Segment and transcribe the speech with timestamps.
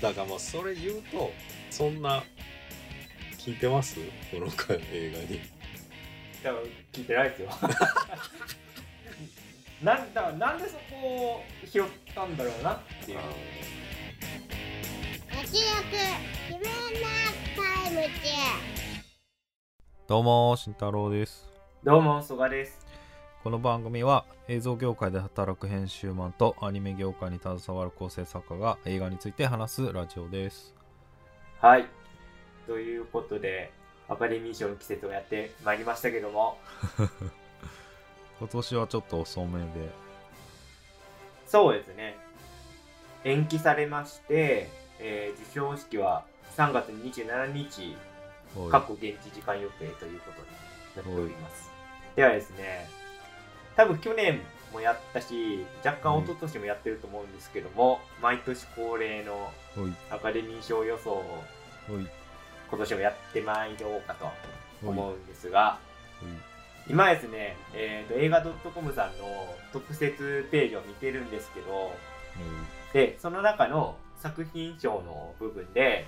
[0.00, 1.30] だからまあそれ言うと
[1.70, 2.22] そんな
[3.38, 3.96] 聞いてます？
[4.30, 5.40] この回映画に。
[6.42, 6.62] 多分
[6.92, 7.48] 聞いてないですよ。
[9.82, 13.18] なんだなんでそこを拾ったんだろうなっていう。
[20.08, 21.48] どうも慎太郎です。
[21.84, 22.85] どうも曽我です
[23.46, 30.74] この番組は映像業界で働く編集マンとアニメ業界に携わる構成作家が映画について話すラジオです。
[31.60, 31.86] はい。
[32.66, 33.70] ということで
[34.08, 36.58] アカデミー賞の季節をやってまいりましたけども。
[38.40, 39.90] 今年はちょっと遅めで。
[41.46, 42.18] そうですね。
[43.22, 44.68] 延期されまして、
[44.98, 46.24] えー授賞式は
[46.56, 47.96] 3月27日
[48.56, 48.72] おい。
[48.72, 50.48] 過去現地時間予定ということに
[50.96, 51.70] なっております。
[52.16, 53.05] ではですね
[53.76, 54.40] 多分去年
[54.72, 59.50] もやったし若干一昨年もやってると思うんですけども、毎年恒例の
[60.10, 61.24] アカデミー賞予想を
[61.88, 64.26] 今年もやってまいろうかと
[64.86, 65.78] 思うんですが
[66.88, 69.24] 今ですね、えー、と映画 .com さんの
[69.72, 71.92] 特設ページを見てるんですけど
[72.92, 76.06] でその中の作品賞の部分で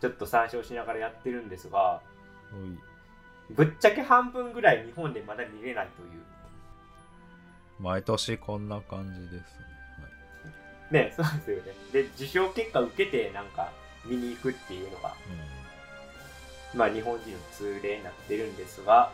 [0.00, 2.00] ちょっと参照しながらやってるんですが
[3.50, 6.31] ぶっちゃけ半分ぐらい日本でまだ見れないという
[7.82, 9.58] 毎年こんな感じです
[10.92, 11.62] ね、ねそうですよね。
[11.92, 13.72] で受賞結果受けてなんか
[14.04, 15.14] 見に行くっていうのが
[16.74, 19.10] まあ日本人の通例になってるんですが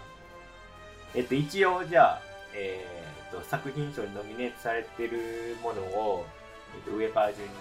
[1.14, 2.22] えっと一応じゃあ
[2.54, 6.26] えーっと作品賞にノミネートされてるものを、
[6.74, 7.52] えっと、上から順に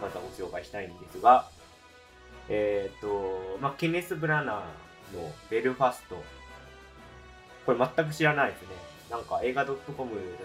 [0.00, 1.48] またご紹介したいんですが
[2.48, 6.22] えーっとまあケネス・ブラナーの「ベルファスト」
[7.66, 8.68] これ全く知らないですね
[9.10, 9.80] なんか映画 .com の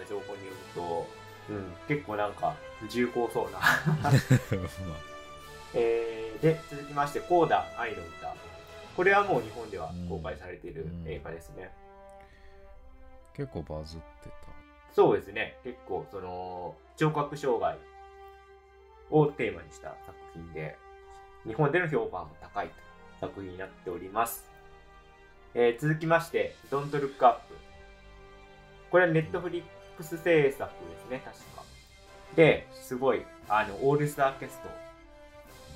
[0.08, 1.06] 情報によると、
[1.48, 2.54] うん、結構なんか
[2.88, 3.58] 重厚そうな。
[4.02, 4.10] ま
[5.74, 8.34] えーで続きまして「コーダ愛の歌」
[8.96, 11.04] これはもう日本では公開されているうん。
[11.06, 11.70] 映画ですね、
[13.32, 14.34] あ、結構バズってた。
[14.92, 15.58] そうですね。
[15.62, 17.78] 結構その聴覚障害
[19.10, 20.76] をテーマにした作品で
[21.46, 22.70] 日本での評判も高い
[23.20, 24.44] 作品になっております、
[25.54, 27.40] えー続きまして「Don't Look Up」
[28.90, 29.62] これはネットフリッ
[29.96, 31.62] クス制作ですね確か
[32.36, 34.68] ですごいあのオールスターキャスト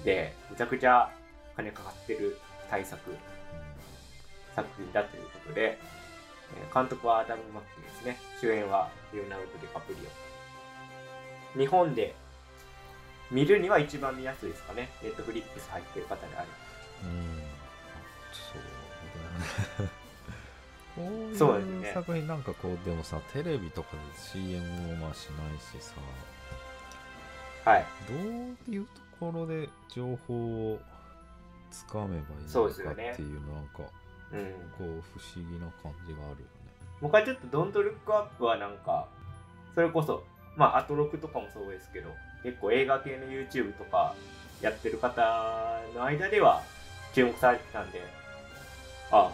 [0.05, 1.11] でめちゃくちゃ
[1.57, 2.39] 金かかってる
[2.71, 3.01] 大作
[4.55, 5.95] 作品だということで、えー
[6.73, 8.17] 監督はアダム・マッキーですね。
[8.41, 9.99] 主演はレオナルド・ディカプリ
[11.57, 11.59] オ。
[11.59, 12.15] 日本で
[13.31, 14.89] 見るには一番見やすいですかね。
[15.03, 16.49] ネットフリックス入ってる方である。
[17.05, 17.43] うん
[18.33, 18.63] そう
[19.81, 20.04] だね
[20.97, 23.99] こうそうですねいう作品なんかこうでもさテレビとかで
[24.41, 25.95] CM もまあしないしさ
[27.65, 27.87] はい。
[28.09, 30.79] どういうところで情報を
[31.71, 33.83] つかめばいいのかっていうなんか
[34.33, 34.45] うん。
[34.77, 36.65] こう不思議な感じがあるよね
[37.01, 39.07] 僕はちょっとドントルックアップはなんか、
[39.75, 40.25] それこそ、
[40.57, 42.09] まあ、アトロクとかもそうですけど、
[42.43, 44.15] 結構映画系の YouTube とか
[44.63, 46.63] やってる方の間では
[47.13, 48.01] 注目されてたんで、
[49.11, 49.33] ああ、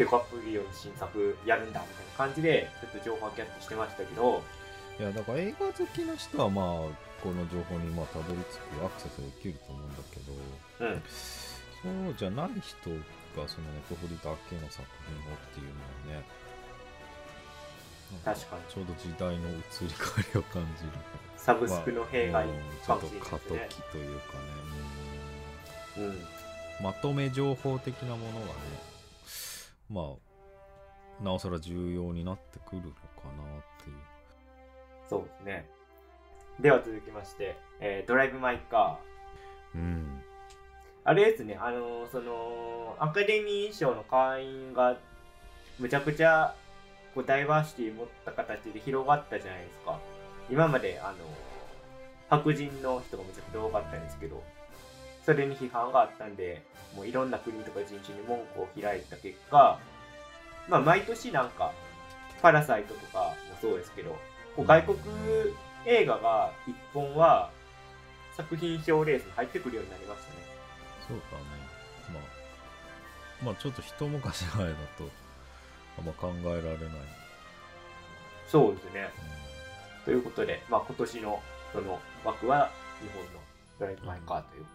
[0.00, 4.40] デカプリオの新作やるんだみたいな感じで、ちょっと情報はキャッチしてましたけど、
[4.98, 6.64] いやだから映画好きな人はまあ
[7.20, 10.32] この情報にまあたどり着くアクセスできると思うんだけど
[10.80, 12.88] うん、そうじゃない人
[13.36, 15.68] がそのネットフリだけの作品をっていう
[16.08, 16.24] のはね
[18.24, 18.62] 確かに。
[18.72, 20.90] ちょうど時代の移り変わりを感じる。
[21.36, 22.52] サブスクの弊害うん
[22.84, 23.66] ちょっとかもしれない過渡ですね。
[23.68, 24.40] 期というかね。
[25.98, 26.18] うん、うん。
[26.82, 28.89] まとめ情報的なものがね
[29.90, 30.16] ま
[31.20, 32.96] あなおさら重要になってくるのか
[33.36, 33.96] なっていう
[35.08, 35.68] そうですね。
[36.60, 39.78] では続きまして、えードライブ・マイ・カー。
[39.78, 40.22] うん
[41.02, 44.98] あれですね、あのーその、アカデミー賞の会員が、
[45.78, 46.54] むちゃくちゃ、
[47.14, 49.98] こう、ダイバーシティ持った形で広がったじゃないですか。
[50.50, 51.18] 今まで、あのー
[52.28, 54.42] 白人の人がむちゃくちゃ多かったんですけど、
[55.24, 56.62] それに批判があったんで、
[56.94, 59.80] もういろんな国とか人種に文句を開いた結果、
[60.68, 61.72] まあ、毎年なんか、
[62.42, 64.16] パラサイトとかもそうですけど、
[64.56, 64.98] こう外国
[65.84, 67.50] 映画が一本は
[68.36, 70.36] 作品賞レースに入ってくるようになりましたね。
[71.06, 71.44] そうだね
[72.14, 75.08] まあまあちょっと一昔前だと
[75.98, 76.78] あんま考えられない、
[78.48, 79.10] そうですね。
[80.04, 81.42] ということで、まあ、今年の
[81.72, 82.70] その枠は
[83.00, 83.40] 日本の
[83.78, 84.70] ドライブ・マイ・カーというこ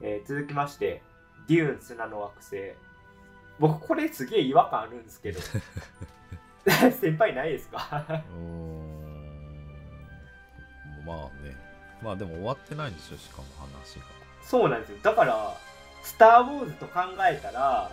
[0.00, 0.16] とで。
[0.16, 1.02] えー続きまして、
[1.48, 2.56] デューン砂の惑星。
[3.58, 5.40] 僕、これすげえ違和感あるんですけど。
[6.92, 8.04] 先輩ないですか？
[8.32, 8.84] うん
[11.06, 11.54] まあね
[12.02, 14.04] まあでも終わってないんでしょしかも話が
[14.42, 14.98] そうなんですよ。
[15.02, 15.54] だから、
[16.02, 17.90] スター・ウォーズと考えたら、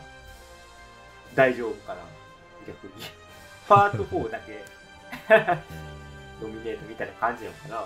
[1.35, 2.01] 大丈夫かな、
[2.67, 2.93] 逆に。
[3.69, 4.65] パート4だけ
[6.41, 7.85] ノミネートみたいな感じなのかな。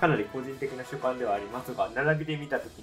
[0.00, 2.82] かなり個人的な主観ではありますが、並びで見たとき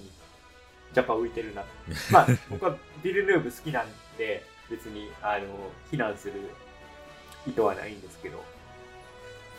[0.92, 1.64] に、若干浮いてるな。
[2.12, 3.86] まあ、僕はビル・ヌーブ好きなん
[4.18, 5.46] で、別に、あの、
[5.90, 6.34] 非難する
[7.48, 8.44] 意図はないんですけど、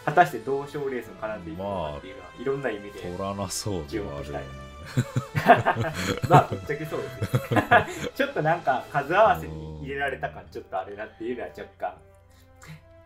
[0.04, 4.26] 果たして同賞レースに絡んでいくのかっていうのは、いろんな意味で、取らなそうではある。
[4.32, 4.44] よね
[6.30, 7.54] まあぶっちゃけそうです。
[7.54, 7.62] よ
[8.16, 11.94] ちょっとなんか数合わせに入れられた感ちょっとあれなっていうのは若干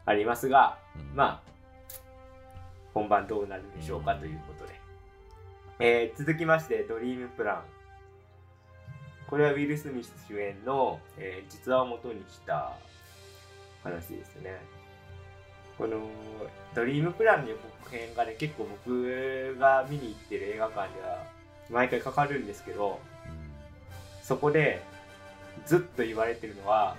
[0.07, 1.17] ありますがうん。
[1.17, 1.53] まあ
[2.95, 4.81] 本番どうなるでしょうかということで、
[5.81, 7.63] えー続きまして「ドリームプラン」
[9.33, 12.77] これはウィル・スミス主演の、えー実話を元にした
[13.83, 14.59] 話ですね。
[15.79, 16.03] この
[16.75, 21.25] ドリームプランの予告編がね結構僕が見に行ってる映画館では
[21.71, 23.01] 毎回かかるんですけど
[24.23, 24.83] そこで
[25.65, 26.95] ずっと言われてるのは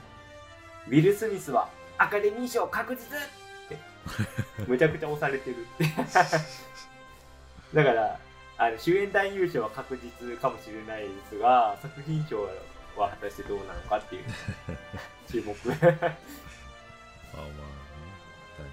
[0.87, 1.69] ウィル・スミスは
[1.99, 2.99] アカデミー賞確実!
[2.99, 3.09] っ
[3.69, 3.77] て
[4.67, 5.85] むちゃくちゃ押されてるって。
[7.77, 8.19] だから
[8.57, 12.43] あの主演男優賞は確実かもしれないですが作品賞
[12.95, 14.23] は果たしてどうなのかっていう。
[15.29, 15.51] 注目。
[15.51, 16.13] あまあね。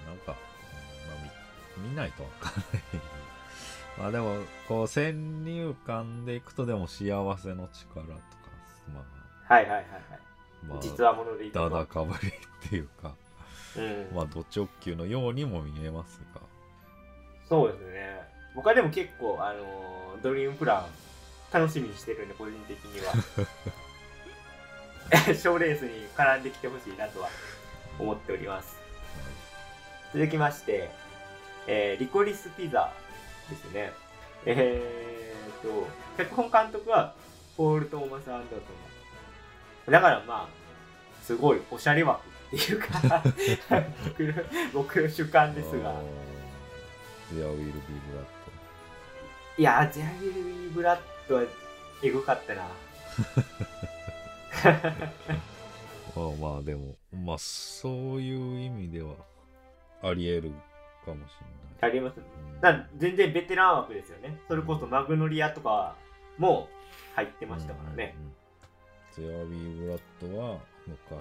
[0.05, 0.37] なんか、うんまあ、
[1.77, 2.63] 見見ないとわかんない
[3.97, 4.35] まあでも
[4.67, 8.21] こう先入観でいくとでも幸せの力とか
[8.93, 9.03] ま
[9.47, 9.85] はいはいはいはい。
[10.11, 10.19] あ
[10.67, 13.15] まあ実話ものでいいだだかぶりっていうか。
[13.75, 14.15] うん。
[14.15, 16.41] まあド直球のようにも見えますが。
[17.49, 20.85] そうですね僕はでも結構あのードリームプラン
[21.51, 23.13] 楽しみにしてるんで個人的には。
[25.35, 27.29] 賞レースに絡んできてほしいなとは
[27.99, 28.77] 思っております。
[30.13, 30.91] 続きまして、
[31.67, 32.93] えーリコリスピザ
[33.49, 33.91] ですね。
[34.45, 35.87] えー、と
[36.17, 37.13] 脚本監督は
[37.57, 38.61] ポール・トーマス・アンダーソ
[39.89, 39.91] ン。
[39.91, 43.23] だからまあすごいおしゃれ枠っていうか
[44.73, 45.89] 僕の主観ですが。
[45.89, 46.31] あー。
[47.33, 47.71] There will be
[48.11, 48.40] blood
[49.61, 50.99] いやー、ジャビル・ビー・ブラッ
[51.29, 51.43] ドは
[52.01, 52.63] エグかったな。
[56.15, 59.13] まあまあでもまあそういう意味では
[60.01, 60.51] あり得る
[61.05, 61.31] かもし
[61.79, 62.23] ありますれ
[62.59, 64.39] ない、な全然ベテラン枠ですよね。
[64.47, 65.95] それこそマグノリアとか
[66.39, 66.67] も
[67.15, 68.15] 入ってましたからね。
[69.15, 71.13] ゼアビー・ブラッドは昔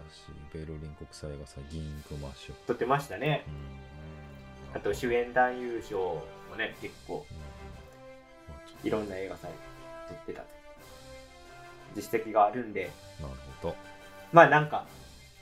[0.54, 3.44] ベルリン国際映画祭銀クマッシュ、撮ってましたね。
[4.72, 5.98] うん、あと主演男優賞
[6.48, 7.26] もね、結構。
[7.30, 7.49] うん
[8.84, 9.50] いろんな映画祭
[10.08, 10.42] 撮ってた。
[11.96, 12.90] 実績があるんで、
[13.20, 13.68] なるほ
[14.32, 14.86] まあなんか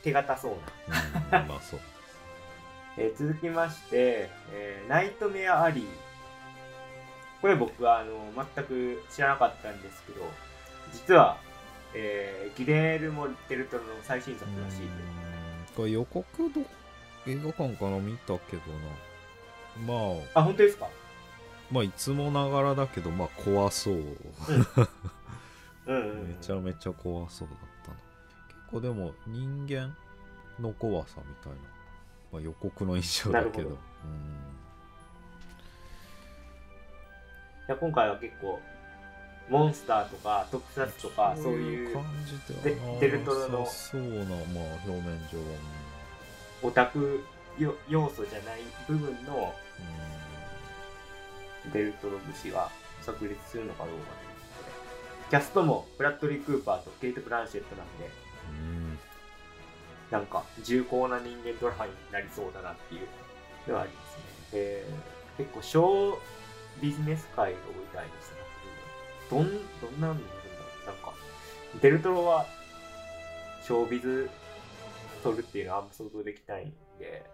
[0.02, 0.90] 手堅そう
[1.30, 1.40] な。
[1.40, 1.80] ど、うん、まあそう。
[2.96, 5.86] えー続きまして、えーナイトメアアリー。
[7.40, 10.22] これ僕はあの全く知らなかったんですけど、
[10.92, 11.36] 実は、
[11.94, 14.80] えーギレルモ・デルトロの最新作らしい。
[14.80, 14.82] です。
[14.82, 15.74] うん。
[15.76, 16.60] これ予告ど
[17.26, 19.86] 映画館から見たけどな。
[19.86, 20.40] まあ。
[20.40, 20.88] あ、本当ですか？
[21.70, 23.94] まあいつもながらだけどまあ怖そう。
[23.94, 24.04] うん。
[25.86, 26.28] うんうん。
[26.28, 27.96] めちゃめちゃ怖そうだったな。
[28.48, 29.96] 結構でも人間
[30.60, 31.58] の怖さみたいな、
[32.32, 33.68] まあ、予告の印象だけど。
[33.68, 33.74] うん。
[33.74, 33.76] い
[37.68, 38.58] や今回は結構、
[39.50, 43.66] モンスターとか特撮とかそういう感じでデデルトロの。
[43.66, 44.34] そうなまあ
[44.86, 45.58] 表面上は。
[46.62, 47.24] オタク
[47.58, 49.54] よ要素じゃない部分の
[51.72, 52.70] デルトロ節が
[53.02, 55.30] 炸裂するのかどうかということで。
[55.30, 58.10] キャストもブラッドリー・クーパーとケイト・ブランシェットなんで、
[58.50, 58.98] うん
[60.10, 64.16] なんか重厚な人間ドラマになりそうだなっていうのはあります
[64.54, 64.60] ね。
[64.60, 64.84] で
[65.36, 66.18] 結構小
[66.80, 68.38] ビジネス界が多いたいですね。
[69.30, 70.34] どん、どんなんなんだろ
[70.84, 71.12] うなんか、
[71.82, 72.46] デルトロは
[73.66, 74.30] 小ビズ
[75.22, 77.26] 撮るっていうのはあんま想像できないんで、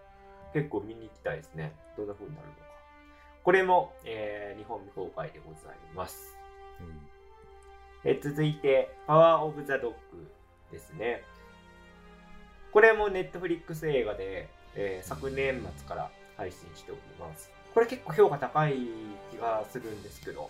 [0.53, 1.73] 結構見に行きたいですね。
[1.95, 2.64] どんな風になるのか。
[3.45, 6.35] これも、えー日本未公開でございます。
[8.03, 9.97] えー続いて、パワーオブザドッグ
[10.71, 11.21] ですね。
[12.71, 17.51] これもネットフリックス映画で、えー昨年末から配信しております。
[17.75, 18.77] これ結構評価高い
[19.29, 20.49] 気がするんですけど、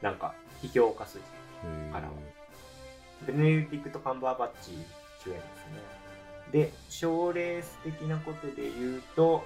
[0.00, 1.18] なんか、批評家筋。
[1.18, 2.08] へーあら
[3.26, 4.70] ベネディクト・カンバーバッチ
[5.22, 6.62] 主演ですね。
[6.70, 9.44] で、賞レース的なことで言うと、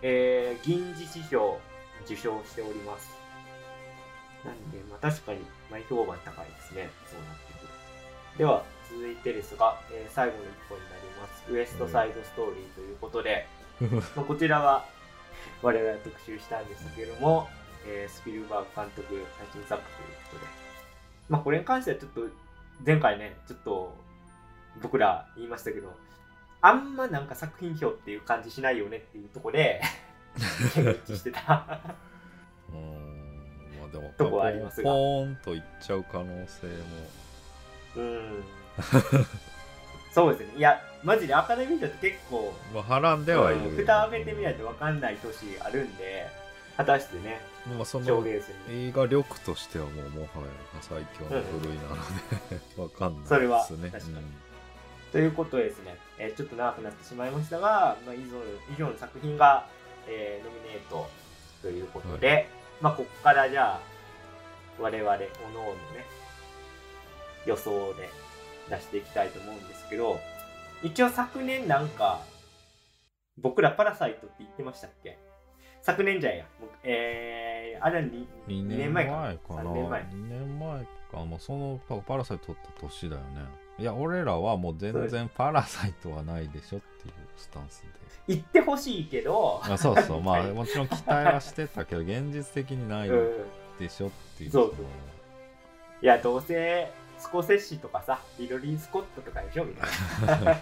[0.00, 1.58] えー、銀獅子賞
[2.04, 3.10] 受賞しております。
[4.44, 6.90] なんで、まあ確かに前評判高いですね。
[7.06, 7.68] そうなってくる。
[8.38, 11.52] では、続いてですが、えー最後の一本になります。
[11.52, 13.46] ウエストサイドストーリーということで、
[14.14, 14.84] まあこちらは
[15.62, 17.48] 我々が特集したんですけども、
[17.86, 20.46] えースピルバーグ監督最新作ということで。
[21.28, 22.26] まあこれに関してはちょっと、
[22.84, 23.96] 前回ね、ちょっと
[24.82, 25.92] 僕ら言いましたけど、
[26.60, 29.80] あんまなんか作品表っていう感じしないよねっていうところで、
[30.36, 31.80] 一致してた。
[32.70, 36.72] うーんまあでもとこはありますがポーンといっちゃう可能性も
[37.96, 38.44] うん。
[40.12, 40.54] そうですね。
[40.56, 46.26] いや、マジでアカデミー賞って結構、まあ波乱ではいる、うん蓋を開けてみないと分かんない年あるんで、
[46.76, 47.40] 果たしてね、
[47.76, 48.24] まあその。
[48.70, 50.30] 映画力としてはもうもはや
[50.80, 51.94] 最強の部類なの
[52.76, 54.22] で、わかんないですねそれは確かにうん
[55.12, 58.24] ということでですね、えーちょっと長くなってしまいましたが、まあ、以上
[58.72, 59.66] 以上の作品が、
[60.08, 61.08] えーノミネート
[61.62, 62.48] ということで、
[62.80, 63.80] まあ、ここからじゃあ、
[64.80, 66.04] 我々、おのおのね、
[67.46, 68.08] 予想で
[68.68, 70.18] 出していきたいと思うんですけど、
[70.82, 72.20] 一応昨年なんか、
[73.38, 75.18] 僕らパラサイトって言ってましたっけ？
[75.82, 76.44] 昨年じゃんや。
[76.60, 81.16] 僕えー、あれは 2, 2年年前前かかな？3年前2年前か。
[81.24, 83.40] もうそのパパラサイト取った年だよね。
[83.78, 86.80] いや俺らはもう全然パラサイトはないでしょっ
[87.36, 87.88] スタンスで。
[88.26, 90.22] 言ってほしいけど、あそうそう。
[90.22, 93.32] まあもちろん期待はしてたけど現実的にないうん、
[93.78, 94.84] でしょっていうそうそう。
[96.02, 100.56] いや、どうせ、スコセッシとかさ、リロリー・スコットとかでしょみたいな。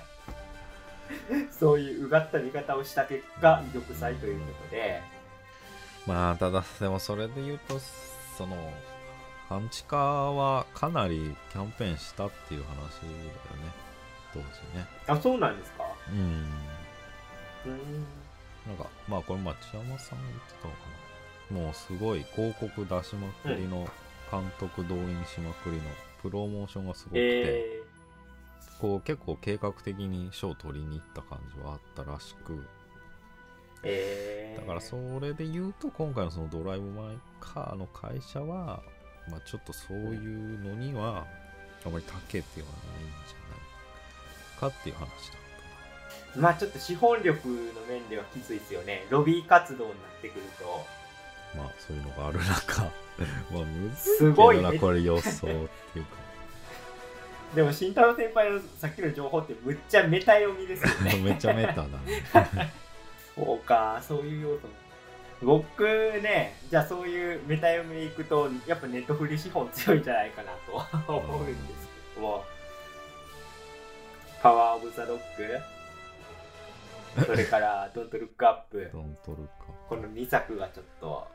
[1.50, 5.00] そういううがった見方をした結果、玉砕ということで、
[6.06, 7.78] まあただでもそれで言うと
[8.36, 8.56] その
[9.48, 13.81] 半地下はかなりキャンペーンしたっていう話だよね
[14.32, 14.44] 当時
[14.76, 14.86] ね。
[15.06, 15.84] あ、そうなんですか？
[16.10, 16.18] うん。
[17.72, 18.06] うん。
[18.66, 20.78] なんかまあこれ町山さんが言ってたのか
[21.50, 21.60] な。
[21.60, 23.88] もうすごい広告出しまくりの、
[24.30, 25.82] 監督動員しまくりの
[26.22, 27.82] プロモーションがすごくて、え
[28.80, 32.54] こう結構計画的に賞取りに行った感じはあったらしく。
[32.54, 32.64] ー、
[33.84, 38.82] えー、だからそれで言うと今回のそのドライブ・マイ・カーの会社は、
[39.28, 41.26] まあ、ちょっとそういうのには
[41.84, 43.36] あまり長けてはないんじゃ
[44.62, 45.10] かっていう話だっ
[46.36, 47.54] まあちょっと資本力の
[47.88, 49.04] 面ではきついですよね。
[49.10, 50.86] ロビー活動になってくると。
[51.52, 52.82] たまあそういうのがある中
[53.52, 55.50] まあむずいすごいねけどなこれ予想っ
[55.92, 56.22] ていうか
[57.54, 61.20] でも、慎太郎先輩のさっきの情報ってむっちゃメタ読みですよね。
[61.20, 62.24] めちゃメタだね
[63.36, 64.72] そうか、そういう要素も。
[65.42, 65.82] 僕
[66.22, 70.52] ね、じゃあそういうメタ読みでいくと、やっぱネットフリ資本強いんじゃないかな
[71.06, 72.44] と思うんですけども、
[74.42, 75.18] パワーオブザドッ
[77.16, 79.50] グ、それからドントルックアップ、ドントルか
[79.88, 81.28] この2作がちょっと、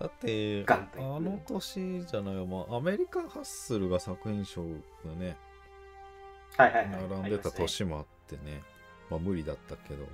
[0.00, 4.68] だってあの年じゃないよ、まあ、アメリカンハッスルが作品賞が
[5.18, 5.36] ね
[6.56, 7.08] はいはいはい。
[7.08, 8.62] 並んでた年もあってね。
[9.10, 10.04] まあ無理だったけど。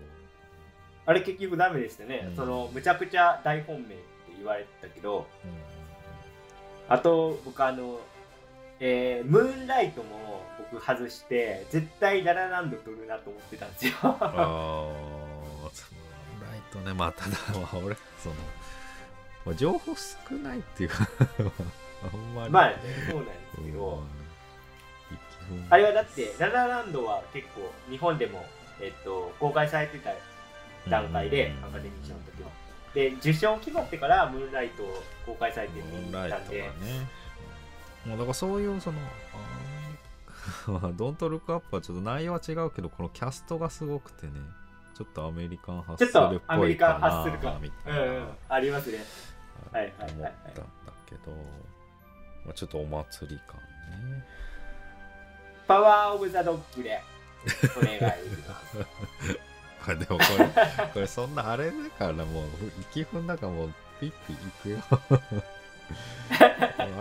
[1.07, 2.27] あれ結局ダメでしたね。
[2.29, 2.37] うん。
[2.37, 3.97] その、むちゃくちゃ大本命って
[4.37, 5.75] 言われてたけど、うん
[6.87, 7.99] あと、僕あの、
[8.79, 13.93] えー、ムーンライトも僕外して、絶対ララランド取るなと思ってたんですよ。
[14.03, 14.21] ああ、
[15.73, 15.95] そう
[16.51, 18.35] ライトね、まあ、ただ、まあ、俺、その、
[19.45, 21.09] まあ、情報少ないっていうか、
[22.13, 22.51] あんまり。
[22.51, 22.77] まあね、
[23.11, 24.03] そうなんですけど、
[25.51, 28.47] うん、あれはだって、ララランドは結構日本でも、
[28.81, 30.11] えっと、公開されてた
[30.91, 32.51] 段階で、アカデミー賞の時は。
[32.95, 36.65] で、受賞決まってからムーンライトを公開されてムーン見ライトはねたんで、。
[38.07, 38.99] もうだからそういう、その、
[40.97, 44.33] ドントルックアップはちょっと内容は違うけど、このキャストがすごくてね、
[44.97, 47.61] ちょっとアメリカンハッスちょっルっとアメリカンぽいかなハッスル感。
[47.61, 48.01] みうたいな。
[48.01, 49.05] んうん、ありますね。
[49.73, 50.33] はいはい思ったんだ
[51.07, 51.33] けど、
[52.45, 53.57] まあ、ちょっとお祭り感
[54.11, 54.25] ね。
[55.67, 57.01] パワーオブザドッグで
[57.77, 58.03] お願いし
[58.47, 58.77] ます。
[59.85, 60.49] これでもこれ、
[60.95, 62.47] これそんなあれだからもう、
[62.81, 64.79] 息踏んだからもうピッピいくよ。
[64.91, 64.99] ま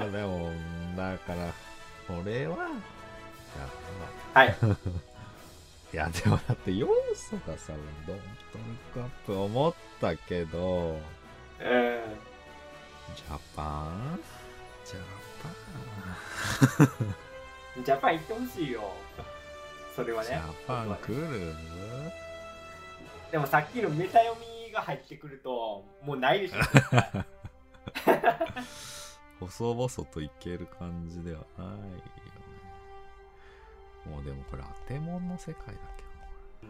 [0.01, 0.51] あでも、
[0.97, 1.53] だから、
[2.09, 2.57] 俺は、
[4.33, 4.55] はい。
[5.93, 7.73] いや、でもだって要素がさ、
[8.07, 10.99] ドントルックアップ思ったけど、
[11.59, 12.01] うん。
[13.15, 14.19] ジャパン？
[14.85, 15.03] ジャ
[17.83, 18.91] ジャパン行ってほしいよ。
[19.95, 20.37] それはパンジね。
[20.39, 21.53] ャパン来る？
[23.31, 26.57] でもさっきのメタ読みが入ってくると、もうないでしょ。
[29.45, 31.69] 細々といける感じではない。
[34.09, 36.03] もうでもこれ当て物の世界だけ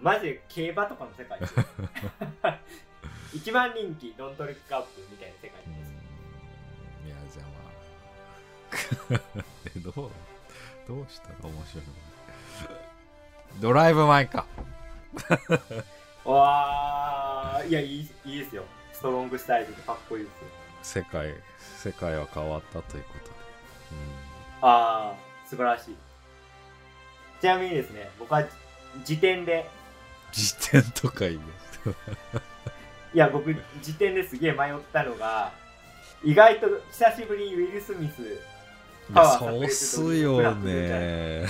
[0.02, 1.40] マジで競馬とかの世界。
[3.34, 5.72] 一番人気、ドントルックアップみたいな世界ど。
[5.72, 5.92] うです。
[7.02, 7.08] ーん。
[7.08, 9.44] いや、じゃあまあ。
[9.76, 10.12] え、どう
[10.88, 11.94] どうしたら面白いの
[13.62, 14.46] ドライブ・マイか。
[16.26, 18.64] わー、いや、いいいいですよ。
[18.92, 20.48] ストロングスタイルでかっこいいですよ。
[20.82, 21.34] 世界
[21.78, 23.32] 世界は変わったということで、
[24.62, 25.16] ああ、
[25.48, 25.98] 素晴らしい。
[27.44, 28.46] ちなみにですね、僕は
[29.04, 29.70] 時点で、
[30.32, 31.40] 時点とか言う。
[33.14, 35.52] いや、僕、時点ですげえ迷ったのが、
[36.24, 41.46] 意外と久しぶりにウィル・スミス、いパやそうワー炸裂すとよね。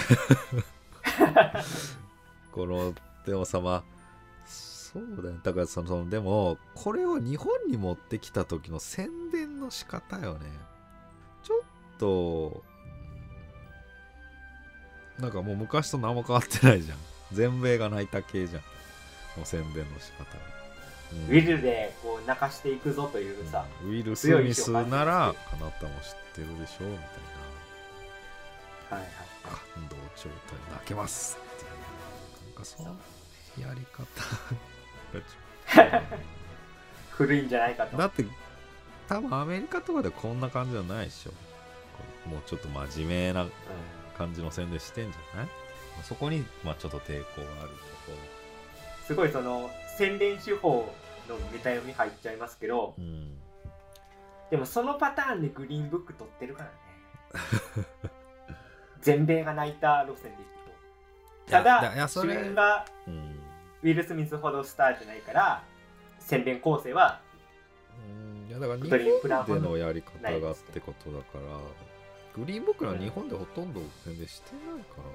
[2.52, 2.96] この
[3.28, 3.84] でもさまあ
[4.48, 10.50] そうだよだからそのそのでもこれを日本に持ってきた時の宣伝の仕方よね。
[11.44, 11.60] ちょっ
[12.00, 12.73] とうん
[15.20, 16.98] なんかもう昔と何も変わってないじゃん。
[17.32, 18.62] 全米が泣いた系じゃん。
[19.38, 20.29] もう宣伝の仕方が、
[21.12, 21.20] うん。
[21.25, 25.34] ウィルでこう泣かしていくぞというさ、ウィル・スミスならあな
[25.72, 27.08] たも知ってるでしょみたい
[28.91, 28.98] な。
[28.98, 29.10] はいはい
[29.43, 31.72] 感動状態泣けますっていう
[32.46, 32.96] なんかその
[33.60, 34.05] やり方。
[37.12, 37.98] 古いんじゃないかと。
[37.98, 38.25] だって
[39.08, 41.32] 多分アメリカとかでこんな感じじゃないでしょ。
[42.29, 43.51] もうちょっと真面目なうん
[44.17, 45.48] 感じの宣伝してんじゃない？
[46.03, 50.93] そこにまあちょっと抵抗があるけすごいその宣伝手法
[51.29, 53.38] のメタ読み入っちゃいますけどどうん。
[54.50, 56.75] でもそのパターンでグリーンブック取ってるからね。
[59.01, 60.51] 全米が泣いた路線でいく
[61.46, 61.51] と。
[61.51, 63.39] ただ主演がうん
[63.82, 65.62] ウィル・スミスほどスターじゃないから
[66.20, 67.20] 宣伝構成は
[68.08, 68.50] うん。
[68.50, 71.41] いやだから日ドリームプラン本でのやり方がってことだから
[72.36, 75.10] グリーンブックは日本でほとんど宣伝してないからな。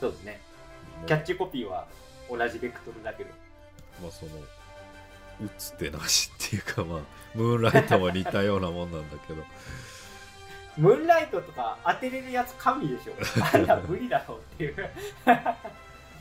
[0.00, 0.40] そうですね。
[1.06, 1.86] キャッチコピーは
[2.30, 3.30] 同じベクトルだけど。
[4.02, 4.32] まあその
[5.46, 7.00] 打つ手なしっていうかまあ
[7.34, 9.42] ムーンライトも似たようなもんなんだけど。
[10.78, 13.12] ムーンライトとか当てれるやつ神でしょ。
[13.52, 14.90] あんな無理だろうっていう。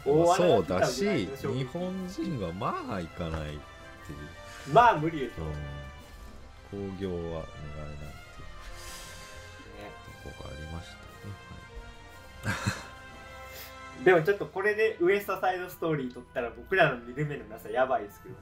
[0.04, 5.44] そうだし日本人はまあ行かないっていう、まあ無理でしょ、
[6.78, 6.78] う。
[6.78, 7.46] ん、興行は狙
[7.78, 8.09] えない
[14.04, 18.36] でもちょっとこれでウエストサイドストーリー撮ったら僕らの見る目のなさやばいですけど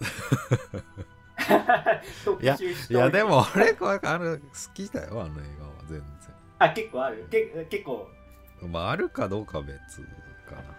[2.26, 6.04] 特 いやい、いやでもも俺これあの好きだよあの映画は全
[6.60, 7.28] あ結構ある？
[7.30, 8.10] け結構。
[8.62, 10.02] 然まああるかどうかは別
[10.48, 10.60] かな。
[10.60, 10.78] うん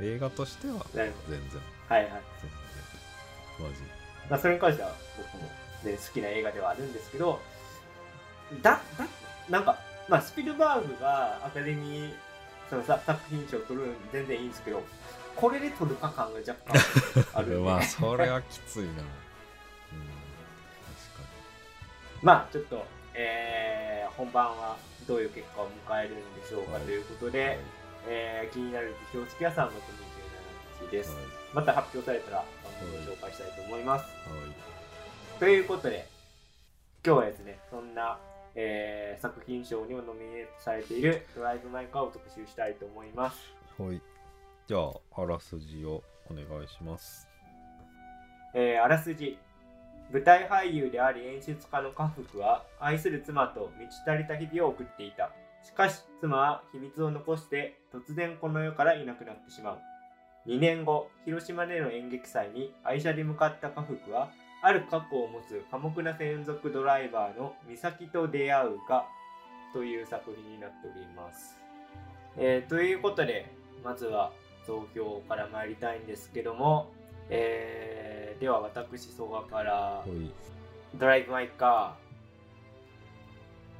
[0.00, 1.60] 映画としては全然。
[1.88, 3.68] はいはい、全然。
[3.68, 3.82] マジ。
[4.30, 5.50] まあ、それに関しては僕も、
[5.82, 7.40] ね、好きな映画ではあるんですけど
[8.62, 9.06] だだ
[9.48, 9.76] なんか
[10.08, 12.14] まあスピルバーグがアカデミー
[12.68, 14.82] そのさ作品賞を取るの全然いいんですけど
[15.36, 16.74] これで取るか感が若干
[17.34, 17.56] あるんで。
[17.62, 18.88] まあそれはきついな。
[18.88, 18.94] うん。
[18.94, 19.04] 確か
[22.22, 24.76] まあちょっと、えー本番は
[25.06, 26.82] どういう結果を迎えるんでしょうかはい。
[26.82, 27.60] ということにで、
[28.08, 29.74] えー気になる辞表付きは3月
[30.82, 35.38] 27日です、はいまた発表されたら番組を紹介したいと思います、はい。
[35.38, 36.06] ということで
[37.04, 38.18] 今日はですねそんな、
[38.54, 44.00] えー作品賞にもノミネートされている「ドライブ・マイ・カー」を特集したいと思いますはい。
[44.66, 47.28] じゃあ、あらすじをお願いします。
[48.54, 49.38] えーあらすじ
[50.10, 55.32] 舞台俳優であり演出家の家福は愛する妻と満ち足りた日々を送っていた
[55.62, 59.78] しかし妻は秘密を残して突然この世からいなくなってしまう
[60.46, 69.06] 2年後広島での演劇祭に愛車で向かった家福はある過去を持つ寡黙な専属ドライバーの美咲と出会うが
[69.72, 71.56] という作品になっております、
[72.36, 73.52] えーということで
[73.84, 74.32] まずは
[74.66, 76.90] 総評から参りたいんですけども
[77.30, 80.30] えーでは私曽我からはい。
[80.94, 81.96] 「ドライブ・マイ・カ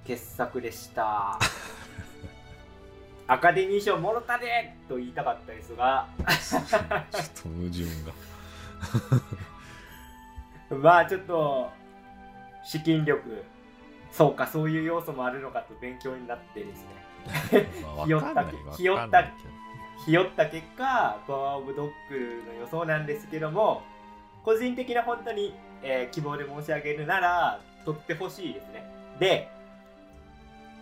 [0.04, 1.38] ー」傑作でした。
[3.28, 6.08] アカデミー賞もろたでと言いたかったですが。
[6.40, 7.84] ちょっと矛盾
[10.76, 11.70] まあちょっと
[12.64, 13.44] 資金力
[14.10, 16.98] そうかそういう要素もあるのかと勉強になってですね。
[18.04, 18.44] ひよった
[18.76, 19.24] ひよった
[20.06, 23.82] ひよった結果パワーオブドッグの予想なんですけども
[24.44, 28.84] 個人的な本当に、えー希望で申し上げるなら取ってほしいですね。
[29.18, 29.48] で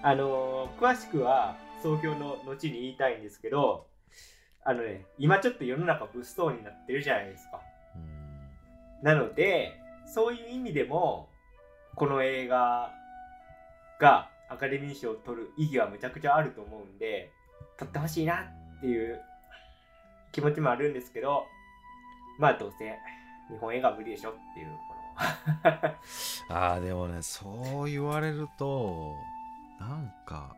[0.03, 3.87] あのー詳しくは総評の後に言いたいんですけど
[4.65, 7.59] あのね今ちょっと世の中物騒になってるじゃないですか。
[7.59, 7.76] うん
[9.03, 11.29] なのでそういう意味でも
[11.95, 12.91] この映画
[14.01, 17.31] がアカデミー賞を取る意義はめちゃくちゃあると思うんで
[17.79, 18.43] 取ってほしいな
[18.79, 19.21] っていう
[20.33, 21.45] 気持ちもあるんですけど
[22.39, 22.95] まあどうせ
[23.49, 24.97] 日本映画は無理でしょっていうこの。
[26.55, 29.15] ああ、でもね、そう言われると、
[29.79, 30.55] なんか、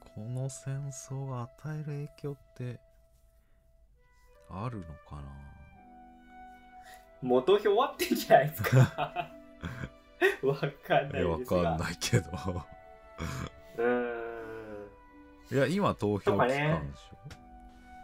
[0.00, 2.80] この戦争が与える影響って、
[4.48, 5.59] あるのかな？
[7.22, 8.78] もう投票終わってんじゃないですか
[10.42, 11.62] わかんないですが。
[11.62, 12.30] かんないけど
[13.78, 15.56] うーん。
[15.56, 16.78] いや今投票期間でしょ、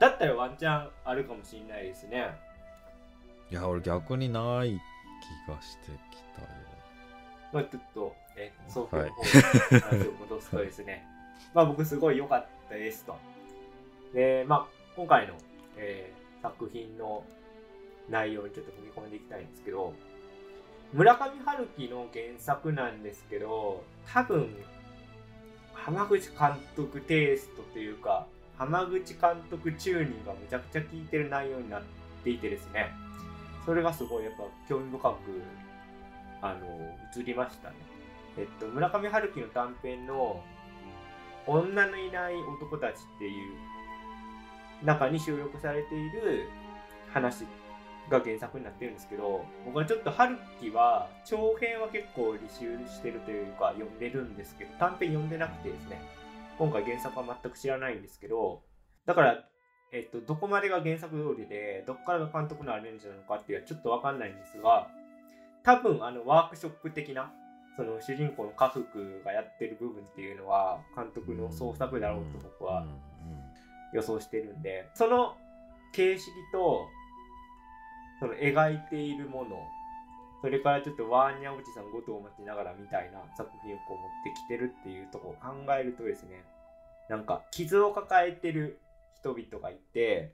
[0.00, 2.31] だったらワンチャンあるかもしれないですね。
[3.50, 4.70] いや俺逆にない
[5.46, 6.48] 気がしてきたよ
[7.52, 9.11] まあちょっと、え、総評はい
[10.20, 11.07] 戻すとですね。
[11.55, 13.16] まあ僕すごい良かったですと。
[14.12, 15.35] で、まあ今回の、
[15.76, 17.24] えー作品の
[18.09, 19.95] 内容にちょっと踏み込んでいきたいんですけど、
[20.92, 24.55] 村上春樹の原作なんですけど、多分、
[25.75, 28.27] 浜口監督テイストというか、
[28.59, 31.83] 浜口監督チューニングがめちゃくちゃ効いてる内容になっ
[32.25, 32.90] ていてですね、
[33.64, 35.16] それがすごいやっぱ興味深く、
[36.42, 36.66] あの、
[37.21, 37.77] 映りましたね。
[38.38, 40.42] えっと、村上春樹の短編の、
[41.47, 43.55] 女のいない男たちっていう
[44.85, 46.49] 中に収録されている
[47.12, 47.45] 話
[48.11, 56.01] が原作になってるんですけど僕はちょっと春樹は長編は結構履修してるというか読んでるんですけど短編読んでなくてですね
[56.59, 58.62] 今回原作は全く知らないんですけど
[59.07, 59.45] だから、
[59.92, 64.88] えっと、どこまでが原作通りでどこからが監督のアレンジなのかっていうのはちょっとわかんないんですが
[65.64, 67.33] 多分あのワークショップ的な
[67.77, 72.87] その主人公の家福がやってる部分っていうのは監督の創作だろうと僕は
[73.92, 75.37] 予想してるんでその
[75.92, 76.87] 形式と
[78.20, 79.57] その描いているもの。
[80.42, 83.20] それからちょっとワーニャおじさんごとを待ちながらみたいな。
[83.37, 86.44] 作品をこう持ってきてるっていうところを考えるとですね。
[87.09, 88.79] なんか傷を抱えてる
[89.16, 90.33] 人々がいて。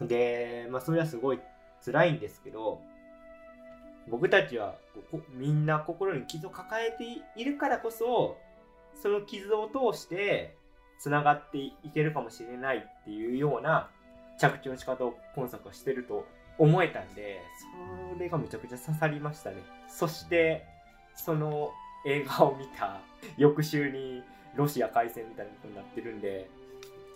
[0.00, 1.40] でまあそれはすごい
[1.84, 2.80] 辛いんですけど
[4.08, 4.74] 僕たちは
[5.30, 7.04] みんな心に傷を抱えて
[7.40, 8.36] いるからこそ
[9.00, 10.56] その傷を通して
[10.98, 13.90] つながっていけるかもしれないっていうような
[14.42, 16.26] 着地の仕方を今作はしてると
[16.58, 17.40] 思えたんで
[18.14, 19.56] それがめちゃくちゃ刺さりましたね。
[19.88, 20.66] そして
[21.14, 21.70] その
[22.04, 23.00] 映画を見た
[23.36, 24.24] 翌週に
[24.56, 26.50] ロシア開戦みたいなことになってるんで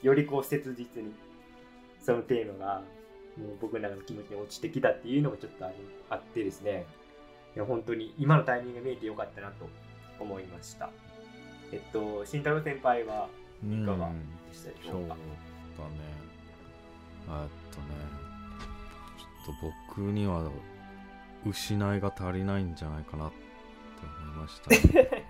[0.03, 1.13] よりこう切実に
[2.01, 2.83] そのテーマが
[3.37, 5.73] もう僕の中の気持ちに落ちてきたっていうのがちょっとあ
[6.11, 6.87] あってですね。
[7.57, 9.69] いや本当に今のタイミング見えてよかったなと
[10.21, 10.91] 思いました。
[11.73, 13.29] えっと慎太郎先輩は
[13.65, 14.11] いかが
[14.49, 15.17] でしたでしそうだねょうか、
[17.29, 17.87] えっとね
[19.45, 20.51] ちょっと僕には
[21.45, 23.37] 失いが足りないんじゃないかなって
[24.25, 25.11] 思いましたね。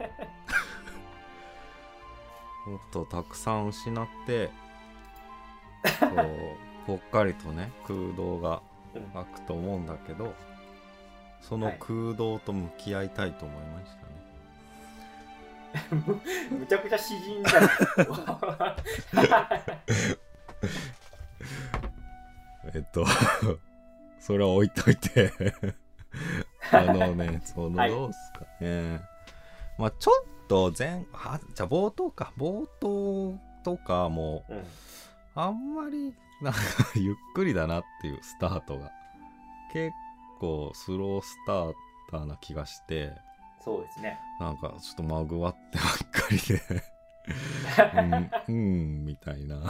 [2.67, 4.51] もっとたくさん失って
[6.01, 6.19] こう
[6.87, 8.61] ぽっかりとね空洞が
[8.95, 10.35] うん湧くと思うんだけど
[11.41, 11.77] そのはい。
[11.79, 14.07] 空洞と向き合いたいと思いました
[15.97, 16.21] ね、む
[16.59, 18.77] むちゃくちゃ詩人じゃないですか
[22.75, 23.05] えっと
[24.21, 25.33] それは置いといて。
[26.73, 29.01] あのねそのはいどうっすかね、
[29.79, 32.33] まあちょっと前はじゃあ冒頭か。
[32.37, 34.65] 冒頭とかもうん。
[35.35, 36.61] あんまりなんか
[36.95, 38.91] ゆっくりだなっていうスタートが。
[39.73, 39.93] 結
[40.41, 41.75] 構スロースター
[42.11, 43.13] ターな気がして。
[43.63, 44.19] そうですね。
[44.41, 46.63] なんかちょっとまぐわってばっかりで。
[48.49, 48.59] うんう
[49.03, 49.57] んみたいな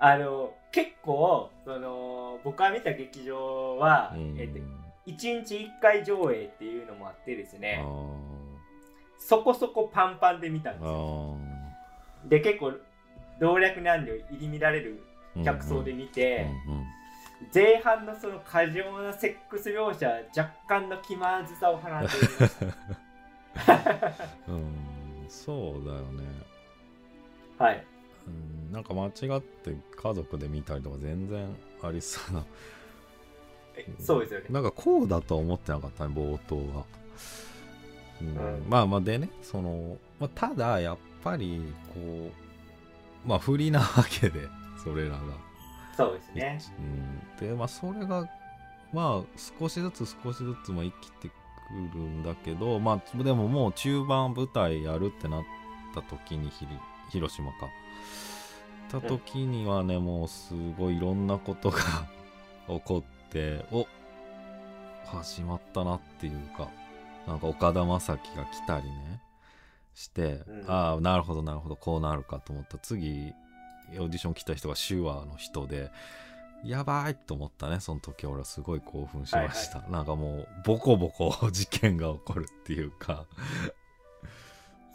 [0.00, 4.36] あの結構その僕が見た劇場は、うん。
[4.38, 4.58] えっと、
[5.10, 8.36] 1日1回上映っていうのもあってですあねー。
[9.18, 11.38] そこそこパンパンで見たんですよ。
[12.24, 12.72] あで結構
[13.38, 16.46] 老若男女入り乱れるー客層で見て、
[17.54, 22.06] 前半のその過剰なセックス描写は若干の気まずさを放っており
[22.40, 24.12] ました。
[24.48, 26.24] うん、そうだよね。
[27.58, 27.84] はい
[28.26, 31.48] うん、なんか間違って家族で見たりとか全然
[31.82, 32.44] ありそうな。
[33.76, 36.84] えそうですよねなんかこうだとは思ってなかったね、冒頭は。
[38.20, 41.60] うんうんまあまあでね、その、まあ、ただやっぱり
[41.92, 42.30] こ
[43.24, 44.48] う、まあ不利なわけで、
[44.82, 45.20] それらが。
[45.96, 46.60] そうですね
[47.40, 48.28] うん、で、まあそれが、
[48.92, 51.34] まあ少しずつ少しずつも生きてく
[51.94, 55.44] るんだけど、まあでももう中盤舞台やるってなっ
[55.94, 56.72] た時にひり
[57.10, 57.68] 広島か。
[58.90, 61.78] た時にはね、もうすごいいろんなことが
[62.68, 63.86] 起こって、お
[65.06, 66.68] 始まったなっていうか、
[67.26, 69.20] なんか岡田将生が来たりね、
[69.94, 72.78] して、うんああ、なるほどなるほど、こうなるかと思った。
[72.78, 73.32] 次、
[73.92, 75.90] オーディション来た人が手話の人で、
[76.64, 79.80] やばいと思ったね、その時俺はすごい興奮しました。
[79.88, 83.26] なんかもう、ボコボコ事件が起こるっていうか、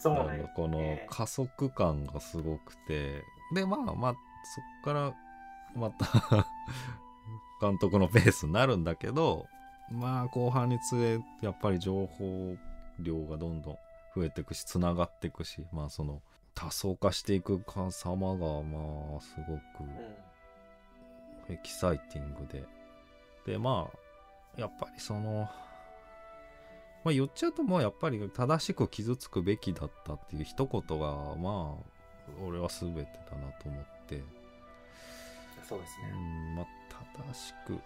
[0.02, 5.14] そうなんですなんかこのね加速感がすごくて、で、まあまあ、そっから、
[5.76, 6.48] また、
[7.62, 9.46] 監督のペースになるんだけど、
[9.92, 12.56] まあ後半につれやっぱり情報
[13.00, 13.78] 量がどんどん
[14.16, 16.22] 増えていくしつながっていくしまあその
[16.56, 17.62] 多層化していく
[17.92, 19.62] 様がまあすごく
[21.50, 22.64] エキサイティングで。
[23.46, 23.90] でま
[24.58, 25.50] あやっぱりその
[27.04, 34.22] まあ言っちゃうともうやっぱり正しく傷つくべきだったっていう一言がまあ俺は全てだなと思って。
[35.68, 36.12] そうですね。
[36.14, 36.66] うんまあ
[37.18, 37.80] 正しく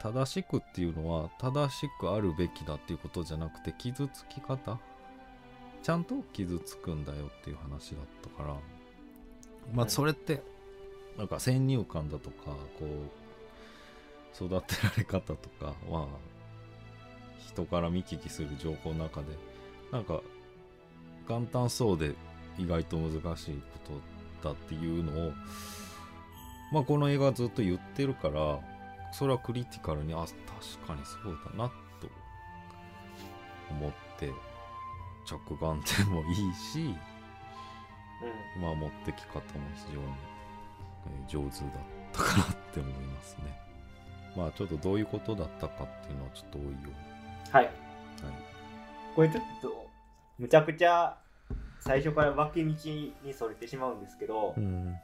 [0.00, 4.78] 正しくっていうのは正しくあるべきだっていうことじゃなくて傷つき方。
[5.82, 8.54] ちゃんと傷つくんだよっていう話だったから。
[9.72, 10.42] まあうんそれって
[11.16, 12.46] なんか先入観だとか
[12.78, 12.86] こ
[14.40, 16.08] う育てられ方とかは
[17.48, 19.26] 人から見聞きする情報の中で
[19.90, 20.20] なんか
[21.26, 22.14] 簡単そうで
[22.58, 24.00] 意外と難しいこ
[24.42, 25.32] とだっていうのを
[26.72, 28.58] まあこの映画はずっと言ってるから
[29.12, 31.68] それはクリティカルにあ確かにそうだな
[32.00, 32.08] と
[33.70, 34.30] 思って
[35.26, 36.94] 着眼点もいいし
[38.56, 38.62] うん。
[38.62, 39.42] まあ持ってき方も
[39.86, 40.06] 非常に
[41.06, 41.68] えー上手だっ
[42.12, 43.58] たかなって思いますね
[44.36, 46.70] まあちょっとどういうことだったかっていうのはちょっと多いよ
[47.52, 47.64] はい。
[47.64, 47.72] うに
[49.14, 49.86] これちょっと、
[50.38, 51.18] むちゃくちゃ
[51.80, 52.90] 最初から分け道
[53.24, 54.96] にそれてしまうんですけど、はいうん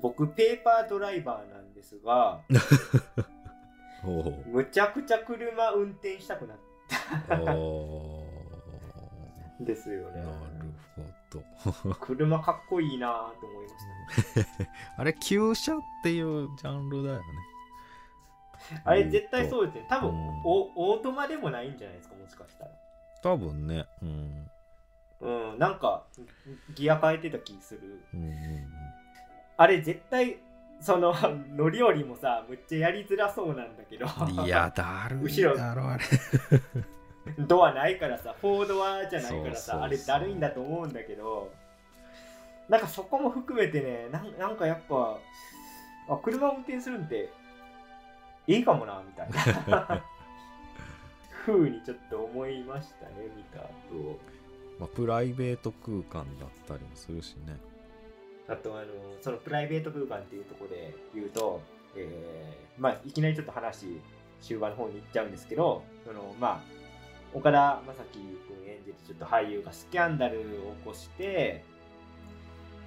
[0.00, 2.40] 僕、ペーパードライバーなんですが、
[4.46, 6.56] むちゃくちゃ車運転したくなっ
[7.40, 8.24] お
[9.58, 10.30] たんですよねーな。
[10.62, 10.72] る
[11.58, 14.46] ほど 車かっこいいなぁと思いましたね。
[14.96, 17.22] あれ旧車っていうジャンルだよね
[18.84, 19.86] あれ絶対そうですね。
[19.88, 22.70] 多分、うんおオートマでもないんじゃないですか、もしかしたら。
[23.22, 24.50] 多分ねうん
[25.20, 26.04] うん、なんか、
[26.74, 28.02] ギア変えてた気する。
[28.12, 28.32] うんうん
[29.58, 30.38] あれ絶対、
[30.80, 31.14] その、
[31.54, 34.06] 乗り降りもさ、むっちゃやりづらそうなんだけど。
[34.06, 36.04] うんいや だるい後ろだろあれ
[37.38, 41.52] ドアないからさ、4ドアじゃないからさ、あれだるいんだと思うんだけど、
[42.68, 45.18] なんかそこも含めてね、なんなんかやっぱ、
[46.08, 47.30] あ、車運転するんって
[48.56, 49.30] いいかもな、みたい
[49.70, 50.04] な。
[51.44, 54.18] 風にちょっと思いましたね、見た後。
[54.78, 57.56] まあ、プライベート空間だったりもするしね
[58.48, 58.86] あとあの、
[59.20, 61.60] そのプライベート空間っていうところで言うと、
[61.96, 64.00] えーまあ、いきなりちょっと話、
[64.40, 66.60] 終盤の方に行っちゃうんですけど、そのまあ、
[67.34, 68.22] 岡田将生君
[68.68, 70.46] 演じるちょっと俳優がスキャンダルを起
[70.84, 71.64] こして、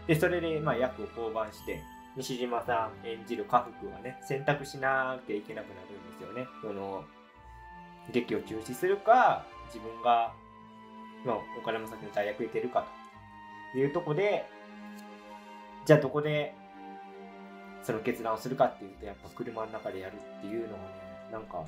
[0.07, 1.81] で、それでまあ役を降板して、
[2.17, 6.47] 西島さん演じる家福がね、選択しなきゃいけなくなるんですよね。
[6.61, 7.03] その、
[8.11, 10.33] 劇を中止するか、自分が、
[11.25, 12.87] まあ、岡田将生の大役に出るか
[13.73, 14.45] というとこで、
[15.85, 16.55] じゃあどこで
[17.83, 20.89] その決断をするかっていうとやっぱ車の中でやるっていうのがね
[21.31, 21.63] なんか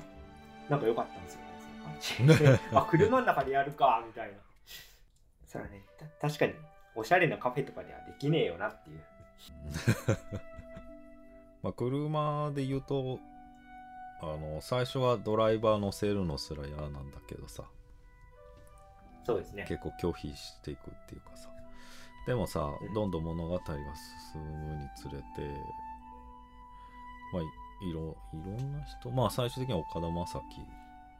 [0.68, 1.46] なんか良かったんですよね
[2.16, 2.58] その感じ。
[2.76, 4.38] あ車の中でやるかみたいな。
[5.46, 5.82] それはね
[6.20, 6.54] た確かに
[6.94, 9.00] おしゃれなカフェとかではできねえよなっていう
[11.62, 13.18] まあ車で言うと
[14.20, 17.64] あの最初はドライバー乗せるのすら嫌なんだけどさ。
[19.24, 19.64] そうですね。
[19.68, 21.50] 結構拒否していくっていうかさ。
[22.26, 22.94] でもさうん。
[22.94, 23.64] どんどん物語が
[24.32, 25.24] 進むにつれて
[27.32, 30.42] まあいいろいろんな人まあ最終的には岡田将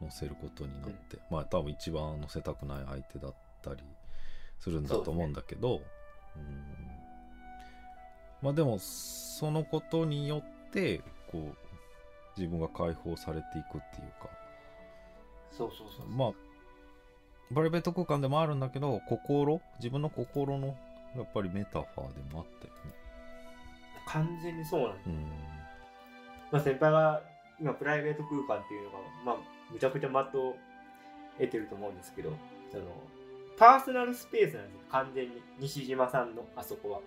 [0.01, 3.83] 生乗せることになって、まあ多分一番乗せたくない相手だったり
[4.59, 5.81] するんだと思うんだけど
[6.35, 6.89] うん
[8.41, 14.29] まあでもそのことによってこう自分が解放されていくっていうか。
[15.51, 16.31] そうそうそうまあ
[17.53, 20.77] プライベート空間でもあるんだけど心自分の心の
[21.15, 22.93] やっぱりメタファーでもあったよね。
[24.05, 25.15] 完全にそうなんです、うん。
[26.51, 27.21] まあ、先輩が
[27.59, 29.37] 今プライベート空間っていうのがまあ
[29.71, 30.55] むちゃくちゃ的を
[31.37, 32.31] 得てると思うんですけど
[32.71, 32.83] その
[33.57, 34.79] パーソナルスペースなんですよ。
[34.91, 35.41] 完全に。
[35.59, 36.99] 西島さんのあそこは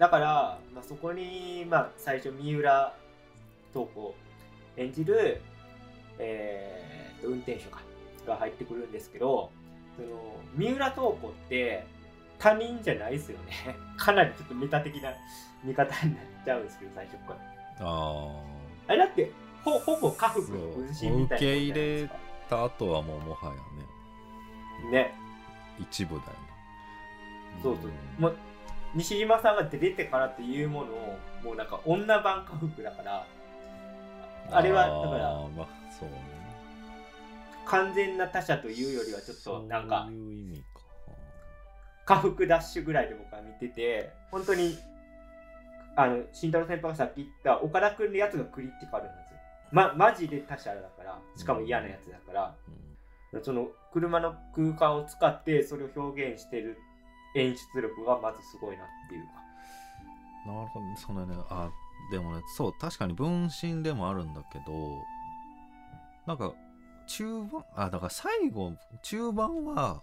[0.00, 2.96] だから、まあ、そこに、まあ、最初三浦
[3.74, 4.14] 透子
[4.78, 5.42] 演じる、
[6.18, 7.82] えーと運転手か
[8.26, 9.50] が入ってくるんですけど
[9.96, 10.08] その
[10.56, 11.86] 三浦透子って
[12.38, 13.76] 他人じゃないですよね。
[13.98, 15.12] かなりちょっとメタ的な
[15.62, 17.86] 見方になっちゃうんですけど最初から。
[17.86, 18.42] あ
[18.88, 19.30] あれだって
[19.62, 24.90] ほほぼ家福の分身みたいなもんじゃないですかあた後はもうもはやね。
[24.90, 25.14] ね。
[25.78, 26.36] 一部だよね。
[27.62, 28.36] そうそう、もう
[28.94, 33.24] 西島さんが出てからっていうものをもうなんか女版家福だから
[34.50, 35.24] あれはだから
[35.56, 36.40] まあそうね。
[37.66, 40.64] 完全な他者というよりはちょっとなんかそういう意味か。
[42.06, 44.76] 家福ダッシュぐらいで僕は見てて本当に
[45.94, 49.38] あの慎太郎先輩がさっき言った岡田君のやつがクリティカルなんですよ。
[49.70, 52.54] ま、マジで他者だからしかも嫌なやつだから、
[53.32, 53.44] うん。
[53.44, 56.78] その車の空間を使ってそれを表現してる
[57.34, 59.32] 演出力がまずすごいなっていうか。
[60.46, 60.86] なるほど。
[60.86, 61.70] ねそのねあ
[62.10, 65.02] でもねそう確かに分身でもあるんだけど
[66.26, 66.52] なんか
[67.06, 70.02] 中盤あだから最後中盤は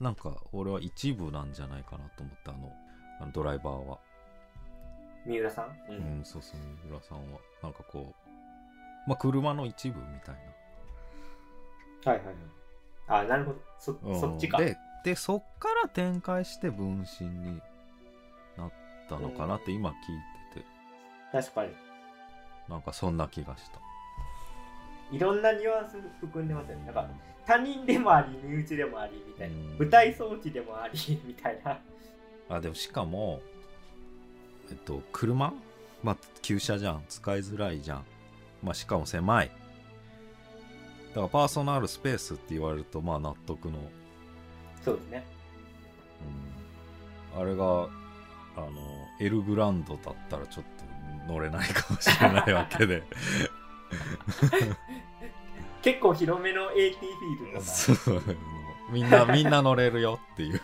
[0.00, 2.72] なんか俺は一部なんじゃないかなと思ったあの
[3.20, 3.98] あのドライバーは。
[5.26, 7.38] 三浦さん、ううん、そうそう三浦さんは。
[7.62, 8.30] なんかこう
[9.08, 10.34] まあ車の一部みたい
[12.04, 12.34] はいはいはい。
[13.08, 13.58] あなるほど。
[13.78, 14.20] そ,、な、うん。
[14.20, 14.58] そっちか。
[14.58, 17.60] ででそっから展開して分身に
[18.56, 18.72] なっ
[19.08, 19.96] たのかなって今聞い
[20.54, 20.66] てて。
[21.32, 21.70] 確かに。
[22.68, 23.80] なんかそんな気がした。
[25.10, 26.84] いろんなニュアンス含んでますよね。
[26.86, 27.08] なんか
[27.46, 29.78] 他人でもあり身内でもありみたいな、うん。
[29.78, 31.78] 舞台装置でもありみたいな。
[32.56, 33.40] あでもしかも
[34.70, 35.52] えっと車？
[36.02, 37.04] まあ旧車じゃん。
[37.08, 38.04] 使いづらいじゃん。
[38.62, 39.50] まあしかも狭い。
[41.10, 43.78] だからパーソナルスペースって言われるとまあ納得の、
[44.84, 45.24] そうですね。
[47.34, 48.70] うん、あれがあの
[49.20, 50.64] エルグランドだったらちょっ
[51.26, 53.02] と乗れないかもしれないわけで。
[55.82, 58.22] 結構広めの AT フィールドそう。
[58.92, 60.58] みんなみんな乗れるよっていう。
[60.58, 60.60] が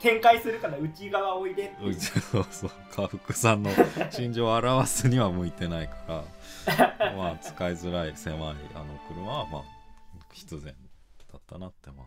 [0.00, 1.94] 展開するから内側おいでっていう。
[1.94, 2.70] そうそう。
[2.90, 3.70] 家福さんの
[4.10, 6.24] 心情を表すには向いてないから。
[7.16, 8.38] まあ使いづらい狭い
[8.74, 9.62] あの車はまあ
[10.32, 10.74] 必然
[11.32, 12.06] だったなってまあ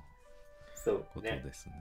[0.91, 1.75] ことねですね。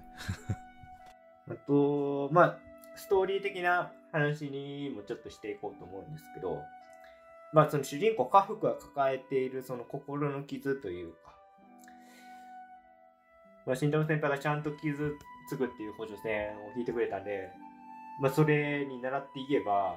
[1.51, 2.59] あとまあ
[2.97, 6.63] ストーリー的な話にもちょっとしていこうと思うんですけど
[7.53, 11.35] まあその主人公家福が抱えているその心の傷というか
[13.67, 15.17] まあ、新太郎先輩がちゃんと傷
[15.49, 17.51] つくっていう補助線を引いてくれたんで、
[18.21, 19.97] まあ、それに倣って言えば、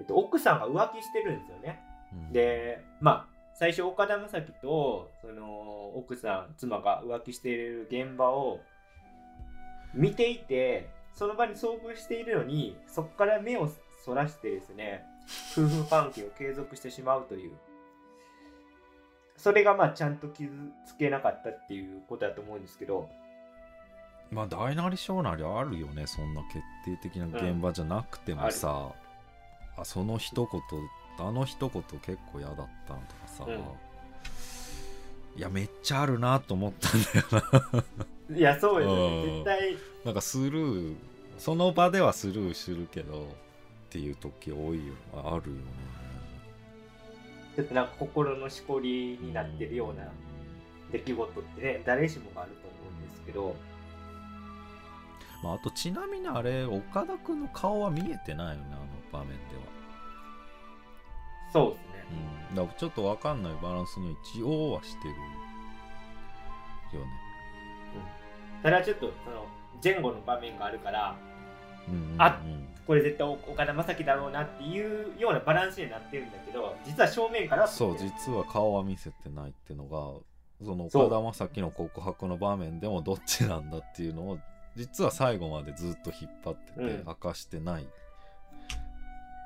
[0.00, 1.80] えっと、奥さんが浮気してるんですよね。
[2.12, 2.32] うん。
[2.32, 8.60] で、まあ、最初岡田将生とその奥さん妻が浮気している現場を
[9.94, 13.70] 見ていてその場に遭遇しているのにそこから目を
[14.04, 15.04] そらしてですね
[15.52, 17.52] 夫婦関係を継続してしまうという。
[19.36, 20.50] それがまあちゃんと傷
[20.86, 23.08] つけなかったっていうことだと思うんですけど。
[24.30, 28.90] まあ大なり小なりあるよねそんな決定的な現場じゃなくてもさ、
[29.76, 30.60] あその一言
[31.18, 33.54] あの一言結構嫌だったのとかさ、うん。
[35.36, 37.84] いやめっちゃあるなと思ったんだよ
[38.30, 38.36] な。
[38.36, 39.26] いやそうようん。
[39.26, 39.76] ね絶対。
[40.04, 40.96] なんかスルー
[41.38, 43.26] その場ではスルーするけどっ
[43.90, 45.62] ていう時多いよあるよね。
[47.56, 50.08] ちょっとなんか心のしこりになってるような
[50.90, 53.54] 出来事ってね誰しもがあると思うんですけど。
[55.42, 59.73] まあ、あとちなみにあれ岡田君の顔は見えてないよねあの場面では
[61.54, 62.04] そうですね。
[62.50, 63.52] うん、だからちょっとわかんない。
[63.62, 65.34] バランスには一応はしてるよね。
[68.62, 69.46] ただちょっとその
[69.82, 71.16] 前後の場面があるから
[71.86, 72.40] うんうんうん、あ
[72.86, 84.38] これ絶対岡田将生だろうなっていうようなバランスになってるんだけど実は正面からはそう実は顔は見せてないっていうのがその岡田将生の告白の場面でもどっちなんだっていうのを
[84.76, 87.04] 実は最後までずっと引っ張っててうん。
[87.06, 87.86] 明かしてない、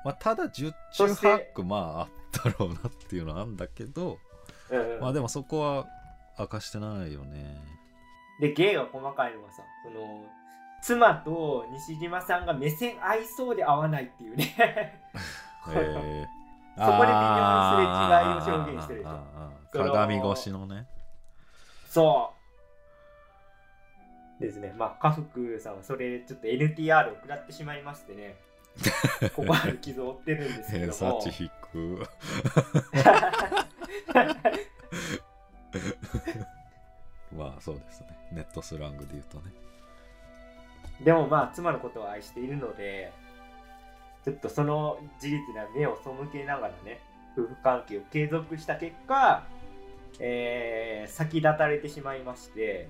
[0.03, 4.17] まあ、ただ十中八九まああったろうなっていうのはあるんだけど、
[4.69, 4.93] うん。
[4.93, 5.87] うんまあでもそこは
[6.37, 7.61] 明かしてないよね。
[8.39, 10.23] で芸が細かいのがさその
[10.81, 14.45] 妻と西島さんが目線合いそうで合わないっていうね。
[14.55, 16.27] へえ
[16.79, 20.87] そこで微妙にすれ違いを表現してるでしょ鏡越しのね。
[21.89, 22.33] そ
[24.39, 24.41] う。
[24.41, 24.73] ですね。
[24.77, 28.37] まあ家福さんはそれちょっと NTR を食らってしまいましてね
[29.35, 30.93] ここある傷を負ってるんですけども。
[30.93, 32.07] 偏差値低く。
[37.35, 38.07] まあそうですね。
[38.31, 39.51] ネットスラングで言うとね。
[41.03, 43.13] でもまあ妻のことを愛しているので
[44.25, 46.99] ちょっとその事実には目を背けながらね
[47.37, 49.45] 夫婦関係を継続した結果、
[50.19, 52.89] えー先立たれてしまいまして、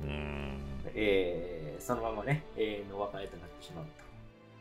[0.00, 0.60] うーん。
[0.94, 3.90] えーそのままね永遠のお別れとなってしまうと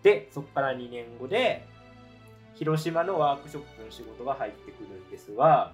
[0.06, 1.66] でそこから2年後で
[2.54, 5.74] 広島のワークショップの仕事が入ってくるんですが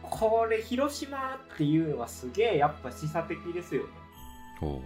[0.00, 3.88] これ広島っていうのはすげえやっぱ示唆的ですよね。
[4.60, 4.80] ほ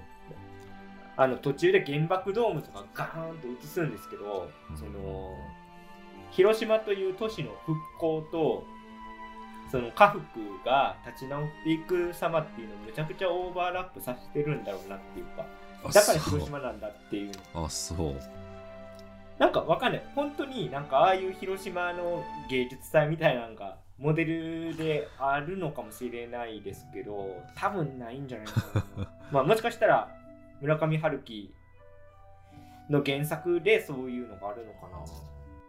[1.17, 4.77] あの途中で原爆ドームとかガーンと映すんですけど、うん。
[4.77, 5.37] その
[6.31, 8.65] 広島という都市の復興と
[9.71, 10.21] その家福
[10.65, 15.47] が立ち直っていく様っていうのをめちゃくちゃオーバーラップさせてるんだろうなっていうか
[15.93, 17.33] だから広島なんだっていう。
[17.55, 18.17] あそう。
[19.39, 20.03] なんかわかんない。
[20.15, 29.09] 本当になんかああいう広島の芸術祭みたいなのがモデルであるのかもしれないですけど多分ないんじゃないかな。
[29.31, 30.09] まあもしかしたら
[30.61, 31.55] 村上春樹
[32.91, 34.99] の原作でそういうのがあるのかな。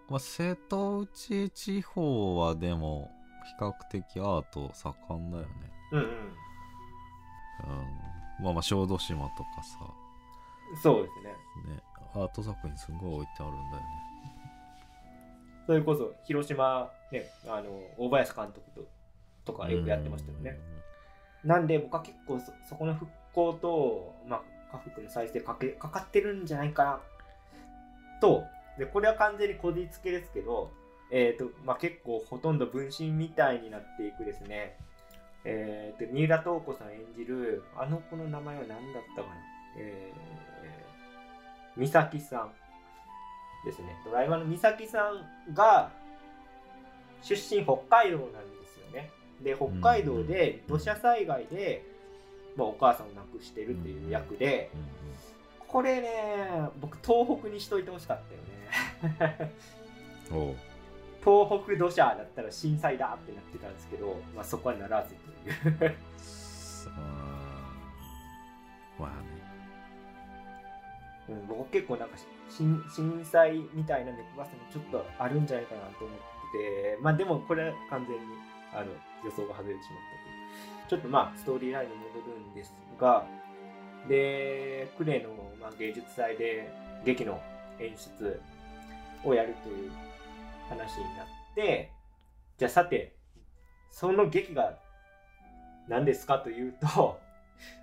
[0.08, 3.10] まあ、瀬戸内地方はでも
[3.60, 5.50] 比較的アート盛んだよね。
[5.92, 6.06] うんうん。
[6.06, 6.36] うん。
[8.44, 9.80] まあまあ小豆島とかさ、
[10.82, 11.76] そうですね。
[11.76, 11.82] ね、
[12.14, 14.06] アート作品すごい置いてあるんだよね。
[15.66, 18.86] それこそ広島ねあの大林監督と
[19.46, 20.60] とかよくやってましたよね。
[21.44, 24.38] なんで僕は結構そそこの復興と、ま
[24.72, 27.00] あ、家福の再生かけかかってるんじゃないかな
[28.22, 28.44] と。
[28.78, 30.70] でこれは完全にこじつけですけど、
[31.12, 34.78] えーとまあ、結構ほとんど分身みたいになっていくですね、
[35.46, 39.36] えー、と三浦透子さん演じるあの子の名前は何だったかな、
[39.78, 40.55] えー、
[41.78, 42.52] 美咲さん
[43.66, 43.96] ですね。
[44.06, 45.92] ドライバーの美咲さんが
[47.22, 49.12] 出身北海道なんですよね。
[49.42, 51.84] で北海道で土砂災害で、
[52.56, 55.06] まあ、お母さんを亡くしてるっていう役で、うん
[55.76, 59.52] これね僕東北にしといてほしかったよね。
[61.20, 65.96] 東北土砂だったら震災だってなってたんですけど、まあ、そこはならずという。
[68.98, 69.45] まあね。
[71.30, 72.18] うん、僕結構なんか
[72.50, 78.22] 震震災みたいな猫バスもちょっとあるんじゃないかなと思っててまあでもこれ完全に
[78.74, 78.86] あの
[79.24, 80.36] 予想が外れてしまったという。
[80.88, 83.26] ちょっとまあストーリーラインに戻るんですが
[84.08, 86.72] でクレの、まあ、芸術祭で
[87.04, 87.42] 劇の
[87.80, 88.40] 演出
[89.24, 89.92] をやるという
[90.70, 91.92] 話になって
[92.58, 93.16] じゃあさて
[93.90, 94.78] その劇が
[95.88, 97.20] 何ですかというと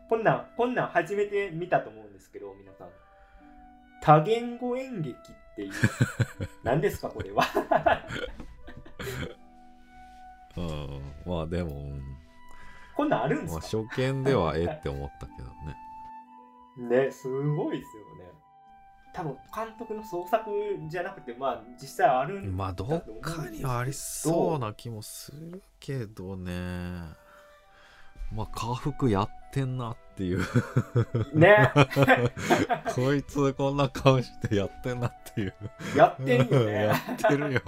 [0.08, 3.01] こんなんこんなん初めて見たと思うんですけど皆さん。
[4.02, 5.72] 多言語演劇っていう。
[6.62, 7.44] 何ですかこれは。
[10.56, 12.02] うん、まあでも、うん。
[12.94, 15.48] こんなんあるんでまあ、すか初見ではえって思ったけど
[16.88, 17.04] ね。
[17.04, 18.30] ねすごいですよね。
[19.14, 20.50] 多分監督の創作
[20.88, 26.52] じゃなくてまあ実際あるんまあどっかにはありそうな気もするけどね。
[28.32, 30.40] まあ家福やってんなっていう。
[31.34, 31.70] ね
[32.94, 35.54] こいつこんな顔してやってんなっていう。
[35.96, 37.60] やってんよね やってるよ。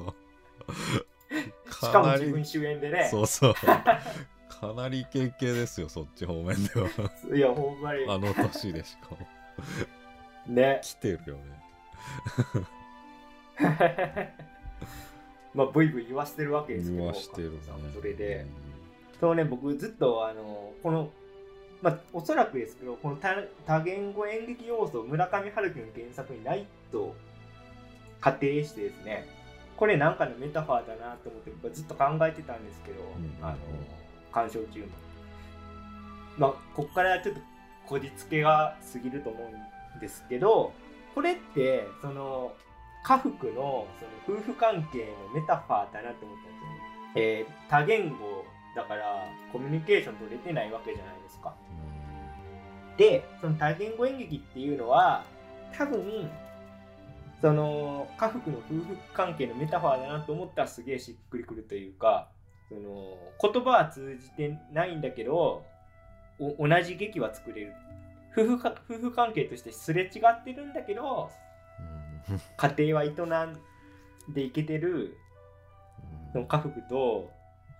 [1.70, 3.54] しかも自分主演でねそうそう。
[3.54, 6.88] かなりイケイケですよ、そっち方面では。
[7.34, 9.18] いやほんまにあの年でしかも。
[10.46, 11.42] ね来てるよね。
[15.54, 18.46] まあブイブイ言わしてるわけですけど言わしてるね監督さんもそれで
[19.20, 21.10] そうね僕ずっとあのこの
[21.84, 23.18] まあおそらくですけどこの
[23.66, 27.14] 多言語演劇要素村上春樹の原作にないと
[28.22, 29.26] 仮定してですね
[29.76, 33.04] これなんかのメタファーだなと思ってずっと考えてたんですけど、ん
[33.42, 33.58] あの
[34.32, 34.86] 鑑賞中も
[36.38, 37.40] まあこっからちょっと
[37.86, 40.72] こじつけが過ぎると思うんですけど
[41.14, 42.54] これってその
[43.04, 43.86] 家福の
[44.26, 45.00] その夫婦関係
[45.34, 46.80] のメタファーだなと思ったんですよね。
[47.16, 51.54] えー多言語だからコミュニケーション取れてないわけじゃないですか。
[52.96, 55.24] でその多言語演劇っていうのは
[55.76, 56.30] 多分
[57.40, 62.28] その家福の夫婦関係のメタファーだなと思ったらすげえしっくりくるというか
[62.68, 65.64] その言葉は通じてないんだけど
[66.38, 67.72] お同じ劇は作れる。
[68.36, 71.30] 夫婦か夫婦関係としてすれ違ってるんだけど
[72.28, 75.16] うん家庭は営んでいけてる。
[76.32, 77.30] その家福と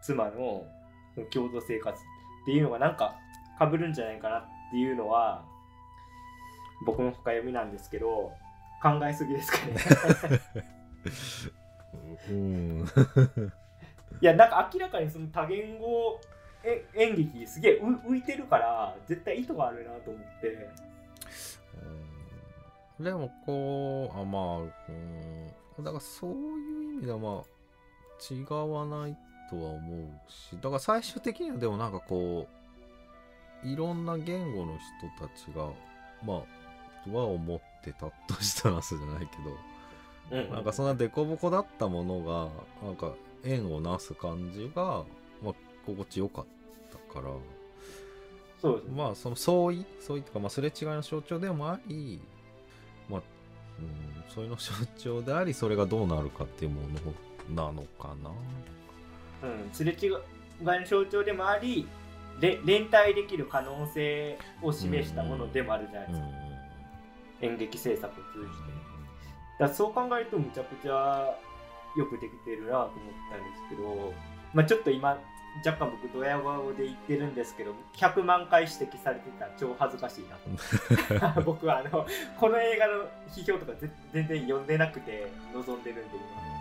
[0.01, 0.65] 妻の
[1.33, 2.03] 共同生活っ
[2.47, 3.17] ていうのがなんか
[3.59, 4.45] 被るんじゃないかな
[4.75, 5.45] っていうのは
[6.85, 8.33] 僕の深読みなんですけど
[8.83, 10.41] 考えすぎですかね。
[12.29, 12.85] うん。
[14.21, 16.21] いやなんか明らかにその多言語
[16.65, 20.69] え演劇すげえ浮浮いてるから絶対意図があるなと思って。
[22.99, 24.59] でもこうあまあ
[24.89, 25.85] うん。
[25.85, 27.45] だからそういう意味ではまあ
[28.29, 29.17] 違わない
[29.49, 32.64] とは思うしだから最終的にはでもなんかこう
[33.65, 34.79] いろんな言語の
[35.19, 35.69] 人たちが
[36.25, 36.65] まあ
[37.13, 39.29] は思ってたとしたらそうじゃない
[40.31, 42.49] けどなんかそんな凸凹だったものが
[42.87, 43.13] なんか
[43.45, 45.05] 縁をなす感じが、
[45.43, 45.55] まあ、
[45.85, 46.45] 心地よかっ
[46.91, 47.31] たから。
[48.61, 48.95] そうですね。
[48.97, 52.19] まあその相違相違とか、まあ、すれ違いの象徴でもあり、
[53.11, 53.23] まあ
[53.79, 56.81] うん、それの象徴でありそれがどうなるかっていうも
[57.55, 58.31] のなのかな。
[59.43, 60.11] うん、すれ違い
[60.63, 61.87] の象徴でもあり
[62.41, 66.27] れ連帯できる可能性を示したものでもあるじゃないですか、
[67.43, 68.85] 演劇制作を通じて。
[69.59, 71.37] だそう考えるとむちゃくちゃ
[71.97, 72.91] よくできてるなと思っ
[73.31, 74.13] たんですけど、
[74.53, 75.17] まあ、ちょっと今
[75.65, 81.43] 若干僕ドヤ顔で言ってるんですけど100万回指摘されてたら超恥ずかしいなと。
[81.47, 82.07] 僕はあの
[82.41, 86.55] この映画の批評とかぜ全然読んでなくて望んでるんで今。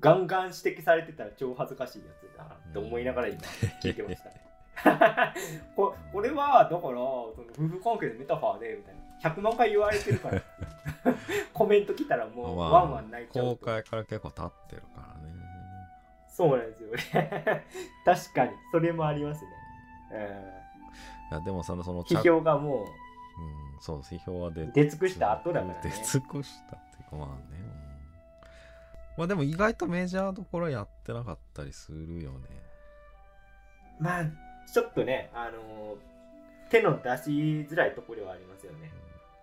[0.00, 3.38] ガンガン指摘されてたら超恥ずかしいやつだなって思いながら今
[3.82, 4.42] 聞いてましたね。
[5.76, 9.02] ここれはだからその夫婦関係のメタファーでみたいな。
[9.22, 10.42] 100万回言われてるから。
[11.54, 15.34] コメント来たらもうまあワンワン泣いちゃう公と開から結構経ってるからね。
[16.26, 17.64] そうなんですよね。
[18.04, 18.52] 確かに。
[18.72, 19.50] それもありますね、
[21.30, 27.66] いやでもさそのうん、批評がもうんそう批評は出う出尽くした後だから出ね尽くしたっていうかまあね、うん。
[29.18, 32.61] まあでも意外とメジャーどころやってなかったりするよね
[34.02, 34.24] まあ
[34.70, 35.96] ちょっとねあの
[36.68, 37.30] 手の出し
[37.70, 38.90] づらいところはありますよね。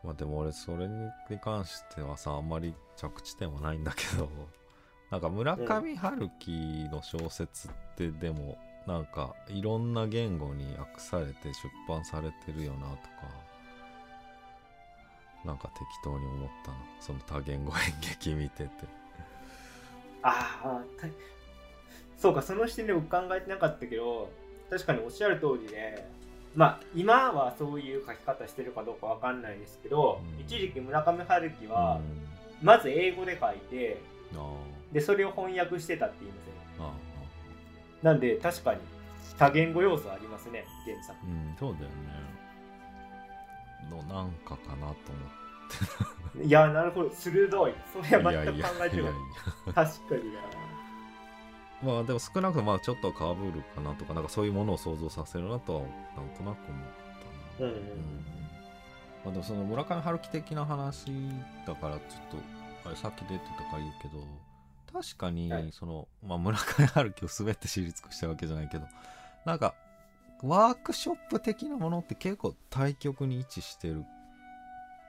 [0.03, 1.09] まあでも俺それに
[1.41, 4.29] 関してはさあんまり着地点はないんだけど
[5.11, 13.49] なんか村上春樹の小説ってでもなんかいろんな言語に訳されて出版されてるよなとか
[15.45, 16.77] なんか適当に思ったの。
[16.99, 18.69] その多言語演劇見てて。
[20.21, 21.07] ああた
[22.17, 24.29] そうかその視点で僕考えてなかったけど
[24.69, 26.07] 確かにおっしゃる通りで
[26.55, 30.41] まあ今はそういう書き方してるかどうかわかんないですけど、うん。
[30.41, 32.65] 一時期村上春樹はうん。
[32.65, 34.01] まず英語で書いて
[34.35, 34.53] あ
[34.91, 36.93] でそれを翻訳してたって言いますよね
[38.01, 38.79] なんで確かに
[39.37, 42.29] 多言語要素ありますね原作うんそうだよね。
[43.89, 45.11] のなんかかなと
[46.35, 47.09] 思いやなるほど。
[47.11, 47.73] 鋭い。
[47.91, 49.13] それっては全く考えてない。
[49.73, 50.39] 確かにな
[51.83, 56.87] まあでも少なくともまあちょっとかぶるかなとかなんかそういうものを想像させるなとはなんとなく思っ
[57.57, 57.69] たな。
[57.69, 57.85] うんうんうん。
[59.25, 61.05] まあ、でもその村上春樹的な話
[61.65, 62.03] だからちょっ
[62.83, 64.25] とあれさっき出てたから言うけど
[64.91, 65.69] 確かにはい。
[65.71, 68.85] その、まあ、村上春樹を全て知り尽くしたわけじゃないけど
[69.45, 69.73] なんか
[70.41, 74.05] ワークショップ的なものって結構対極に位置してる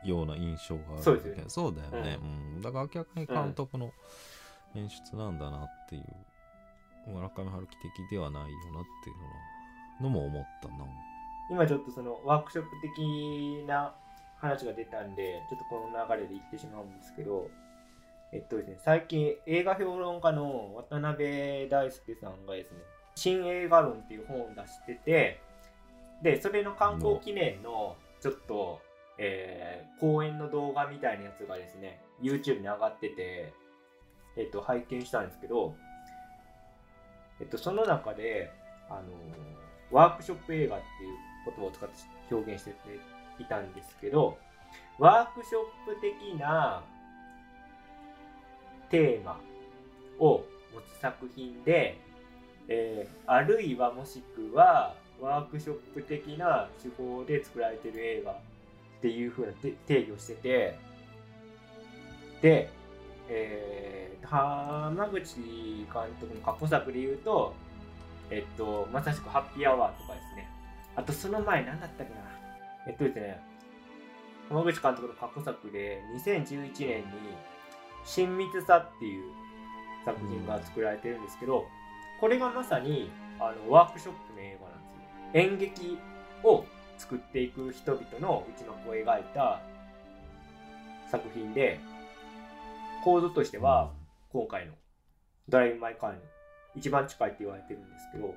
[0.05, 2.61] ような印象があるそうそうだよね、うん。
[2.61, 3.93] だから明らかに監督の
[4.75, 6.05] 演出なんだなっていう、
[7.07, 9.13] 村上春樹的ではないよなってい
[10.01, 10.75] うのも思ったな。
[11.51, 13.93] 今ちょっとそのワークショップ的な
[14.41, 17.51] 話が出たんでちょっとこの流れで言ってしまうんですけど
[18.33, 22.79] えっとですね最近映画評論家の渡辺大輔さんがですね
[23.17, 25.41] 新映画論っていう本を出してて
[26.23, 28.81] でそれの観光記念のちょっと、
[29.19, 33.53] えー講演の動画みたいなやつがですね YouTube に上がってて
[34.39, 35.75] えっと拝見したんですけど
[37.41, 38.51] えっとその中で
[38.89, 39.03] あの
[39.91, 41.17] ワークショップ映画っていう
[41.47, 42.71] 言葉を使って表現して
[43.41, 44.39] いたんですけど
[44.99, 46.83] ワークショップ的な
[48.91, 49.41] テーマ
[50.19, 51.99] を持つ作品で、
[52.69, 58.37] えーあるいはもしくはワークショップ的な手法で作られてる映画っ
[59.01, 59.53] ていう風な
[59.87, 60.79] 定義をしてて
[62.43, 62.71] で、
[63.31, 65.37] えー、浜口
[65.93, 67.55] 監督の過去作で言うと
[68.31, 70.49] えっと、まさしくハッピーアワーとかですね。
[70.95, 72.21] あとその前何だったっけな。
[72.87, 73.41] えっとですね、
[74.49, 77.05] 浜口監督の過去作で2011年に
[78.05, 79.33] 親密さっていう
[80.05, 81.67] 作品が作られてるんですけど、
[82.21, 83.11] これがまさに
[83.41, 84.89] あのワークショップの映画なんで
[85.33, 85.53] すよ。
[85.53, 85.99] 演劇
[86.45, 86.65] を
[86.99, 89.61] 作っていく人々の内幕を描いた
[91.11, 91.81] 作品で、
[93.05, 93.93] 構造としては
[94.33, 94.73] 今回の
[95.49, 96.19] ドライブ・マイ・カーに
[96.77, 98.35] 一番近いって言われてるんですけど、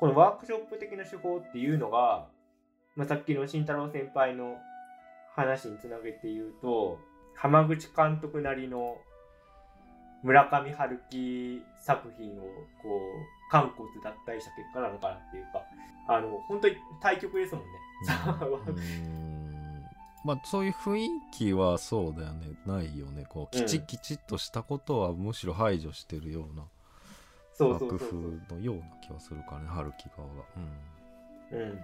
[0.00, 2.26] このワークショップ的な手法っていうのが、
[2.96, 4.56] まあ、さっきの慎太郎先輩の
[5.34, 6.98] 話につなげて言うと、
[7.34, 8.96] 浜口監督なりの
[10.22, 12.42] 村上春樹作品を
[12.82, 15.62] こう、韓国脱退した結果なのかなっていうか、
[16.08, 19.27] あの、本当に対局ですもんね。
[20.28, 26.64] まあそういう雰囲気はそうだよねないよねこうきちうんきちっとしたことはむしろ排除してるような
[27.54, 27.98] そうそう楽。
[27.98, 30.34] 譜のような気はするからね春樹側が
[31.52, 31.76] うん。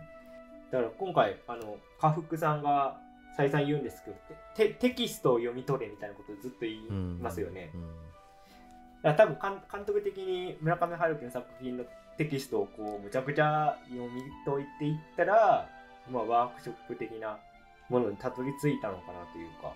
[0.70, 2.96] だから今回、あの、家福さんが
[3.36, 4.16] 再三言うんですけど、
[4.54, 7.70] テテキストを読み取れみたいなことをずっと言いうん、うん、ますよね。
[7.74, 7.82] うん
[9.02, 11.84] だから多分監監督的に村上春樹の作品の
[12.16, 15.68] テキストをこうむちゃくちゃ読み解いていったら、
[16.10, 17.36] まあ、ワークショップ的な
[17.94, 19.72] ものにたどり着いたのかなというか、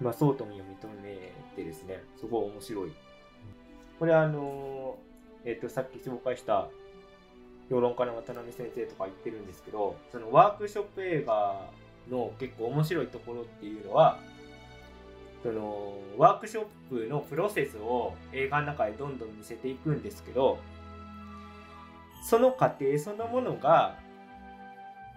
[0.00, 2.92] まあ、そうとも読み止めてですねすごい面白い。
[3.98, 4.96] これあの
[5.44, 6.68] えっ、とさっき紹介した
[7.68, 11.68] 評論家の渡辺先生とか言ってるんですけどそのワークショップ映画
[12.10, 14.18] の結構面白いところっていうのは
[15.42, 20.58] そのワークショップのプロセスを映画の中でどんどん見せていくんですけど
[22.28, 23.96] その過程そのものが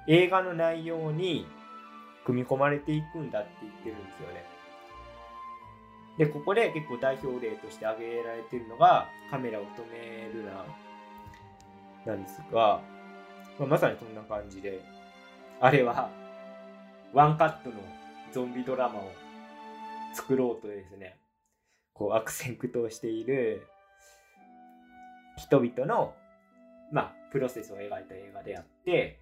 [0.08, 1.46] 映画の内容に
[2.26, 4.44] 組み込まれていくんだって言ってるんですよね。
[6.18, 10.66] でここで結構代表例として挙げられてるのがカメラを止めるな
[12.06, 12.82] なんですが、
[13.58, 14.82] まあ、まさにそんな感じで
[15.62, 16.10] あれは
[17.14, 17.76] ワンカットの
[18.34, 19.12] ゾンビドラマを
[20.14, 21.18] 作ろうとですね
[21.94, 23.66] こう悪戦苦闘している
[25.38, 26.14] 人々の
[26.92, 29.20] まあプロセスを描いた映画であって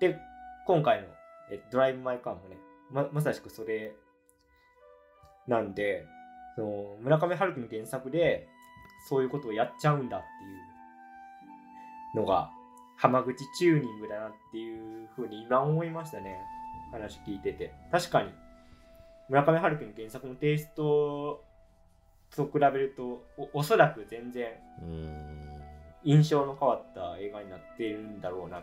[0.00, 0.16] で
[0.66, 1.08] 今回の
[1.50, 2.56] えドライブ・マイ・カーもね
[2.90, 3.94] ままさしくそれ
[5.46, 6.06] なんで
[6.56, 8.48] その村上春樹の原作で
[9.08, 12.50] そういうことをやっちゃうんだっていうのが
[12.96, 16.36] 浜口チューニングだなっていうふうに今思いましたね。
[16.90, 17.72] 話聞いてて。
[17.92, 18.32] 確かに
[19.28, 21.44] 村上春樹の原作のテイスト
[22.34, 24.48] と比べるとおおそらく全然
[24.82, 25.48] うん。
[26.04, 28.62] 印象の変わった映画になっているんだろうなっ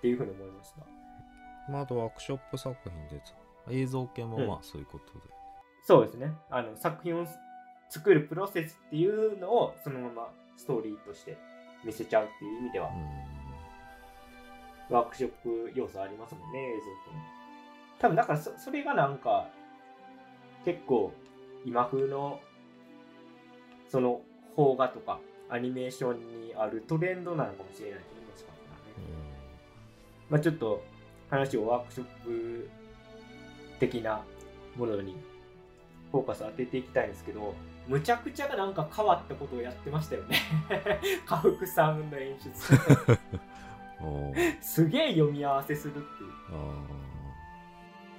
[0.00, 0.80] ていうふうに思いました
[1.68, 3.34] まあ、あとワークショップ作品でさ
[3.70, 5.34] 映像系もまあそういうことで、
[5.82, 6.32] そうですね。
[6.50, 7.26] あの作品を
[7.88, 11.36] 作るプロセスっていうのをそのままストーリーとして
[11.84, 12.90] 見せちゃうっていう意味では
[14.90, 17.22] ワークショップ要素ありますもんね映像とも。
[17.98, 19.48] 多分だからそそれがなんか
[20.64, 21.12] 結構
[21.64, 22.40] 今風の
[23.88, 24.20] その
[24.54, 29.08] 邦画とかアニメーションにあるトレンドなのかもしれないと思いますからね、
[30.28, 30.82] まあ、ちょっと
[31.30, 32.68] 話をワークショップ
[33.78, 34.22] 的な
[34.76, 35.16] ものに
[36.12, 37.54] フォーカス当てていきたいんですけど
[37.88, 40.38] むちゃくちゃなんか変わったことをやってましたよね。
[41.24, 42.50] 家福さんの演出。
[44.60, 46.30] すげえ読み合わせするっていう。
[46.52, 46.74] あ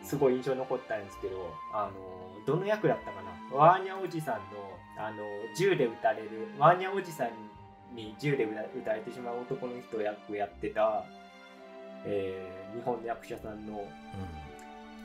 [0.03, 3.57] すごい印象に残ったんですけどあのどの役だったかな？
[3.57, 4.41] ワーニャおじさんの
[4.97, 5.17] あの
[5.55, 7.31] 銃で撃たれるワーニャおじさん
[7.93, 11.03] に銃で撃た撃たれてしまう男の人役やってた、
[12.07, 13.81] えー日本の役者さんのー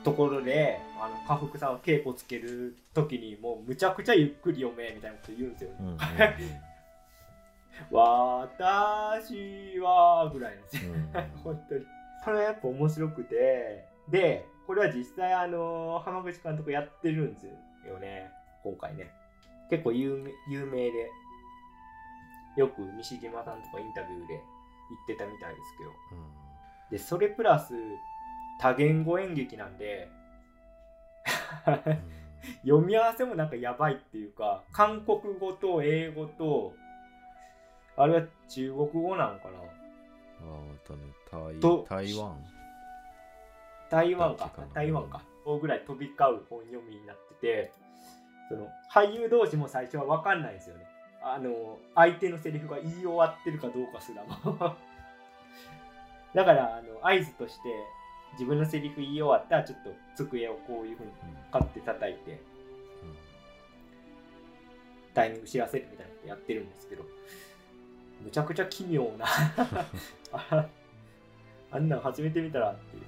[0.03, 5.75] ところであの家福さんが稽古つける時にもうむちゃくちゃゆっくり読めみたいなこと言うんですよね。
[5.79, 5.97] うんうんうん
[7.89, 10.93] 私はぐらいなんですよ。
[10.93, 11.11] うん
[11.43, 11.85] 本当に。
[12.23, 17.47] これはやっぱ面白くて、で、これは実際あの、浜口監督やってるんです
[17.87, 18.29] よね、
[18.63, 19.11] 今回ね。
[19.69, 21.09] 結構有名有名で、
[22.57, 25.89] よく西島さんとかインタビューで言ってたみたいですけど。
[26.93, 27.73] で、それプラス、
[28.59, 30.11] 多言語演劇なんで、
[32.61, 36.75] 読み合わせもなんかやばいっていうか、韓国語と英語と、
[37.97, 39.57] あれは中国語なんかな。
[40.43, 40.61] あ
[40.93, 41.01] ね
[41.89, 42.37] 台湾。
[43.89, 44.51] 台湾か。
[44.71, 45.23] 台湾か。
[45.59, 47.71] ぐらい飛び交う本読みになってて
[48.49, 50.85] その俳優同士も最初は分かんないんですよね。
[51.21, 54.75] あの相手のセリフが言い終わってるかどうかすらも
[56.33, 57.69] だからあの合図として
[58.33, 61.11] 自分のセリフ言い終わったらちょっと机をこういうふうに
[61.51, 62.41] カッて叩いて
[65.13, 67.03] タイミング知らせるみたいなことやってるんですけど
[68.23, 69.25] むちゃくちゃ奇妙な
[70.31, 70.65] あ
[71.71, 73.03] あんなん初めて見たらっていう。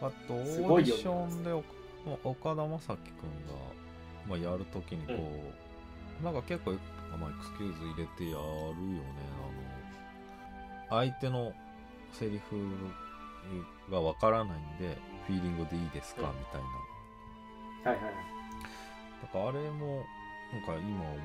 [0.00, 1.62] あとオすごいーディションでお
[2.22, 3.06] 岡田将生君
[3.48, 3.58] が、
[4.28, 5.14] まあ、やるときにこ
[6.20, 6.72] う、なんか結構、
[7.12, 9.02] あまあ、エクスキューズ入れてやるよね
[10.90, 11.52] あの相手の
[12.18, 14.96] セリフがわからないんで
[15.26, 16.38] フィーリングでいいですか、うん。
[16.38, 16.60] みたい
[17.84, 17.90] な。
[17.90, 18.14] はいはいはい。
[19.22, 20.04] だからあれも
[20.52, 21.16] なんか今思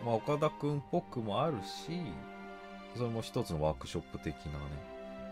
[0.00, 2.02] えば、まあ、岡田君っぽくもあるし
[2.96, 4.58] それも一つのワークショップ的なね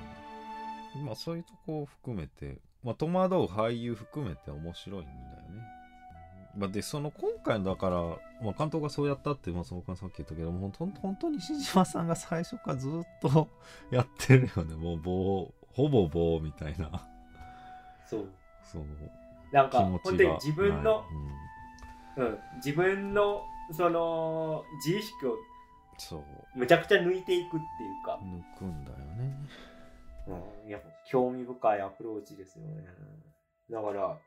[0.97, 1.03] ね。
[1.05, 5.15] まあそういうとこを含めて、まあ、戸惑う俳優含めて面白いんだよ
[5.53, 5.61] ね。
[6.57, 8.01] まあ、でその今回のだから、
[8.41, 12.91] まあ、監督がそうやったって、まあ、そのさっき言ったけども本当本当に西島さんが最初からずっ
[13.21, 13.49] と
[13.91, 14.75] やってるよね。
[14.75, 16.89] もう棒ほぼ棒みたいな。
[18.05, 18.29] そう。
[18.63, 18.85] その
[19.51, 21.03] なんか本当に自分の
[22.17, 22.25] うん。
[22.25, 25.35] うん、自分のその自意識を
[25.97, 26.23] そう。
[26.55, 27.59] むちゃくちゃ抜いていくってい
[28.01, 29.35] うか、抜くんだよね。
[30.65, 32.85] うん、やっぱ興味深いアプローチですよね。
[33.69, 34.17] だから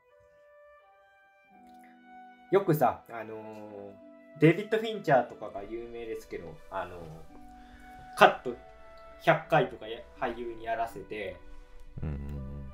[2.51, 6.99] よくさあのーデビッド・フィンチャーとかが有名ですけどあのー
[8.17, 8.55] カット
[9.23, 11.37] 100回とかや俳優にやらせて
[12.01, 12.69] うん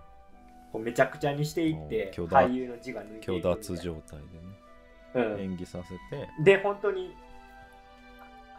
[0.71, 5.37] こうめちゃくちゃにしていって俳優の字が抜いていく虚みた状態うん。
[5.37, 6.27] でね演技させて。
[6.43, 7.15] で本当に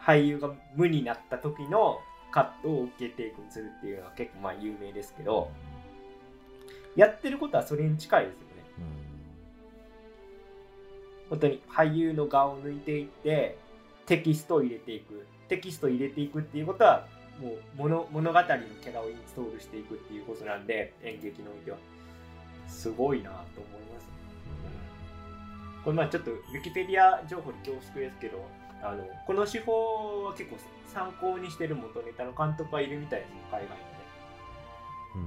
[0.01, 1.99] 俳優が無になった時の
[2.31, 5.51] カットを受けていくにするっていうのは結構まあ有名ですけど
[6.95, 8.46] やってることはそれに近いですよ。
[8.46, 8.46] ね
[11.29, 13.57] 本当に俳優の顔を抜いていって
[14.05, 15.25] テキストを入れていく。
[15.49, 17.07] テキストを入れていくっていうことは
[17.41, 21.77] もう物物語のキャラをインストールしていくっていうことなんで演劇においては。
[22.67, 24.07] すごいなと思います、
[25.77, 28.45] うん、これまあちょっとウィキペディア情報に恐縮ですけど
[28.83, 33.77] あのこの手法は結構参考にしてる元ネタの監督がいるみたいですね海外にね。
[35.15, 35.19] う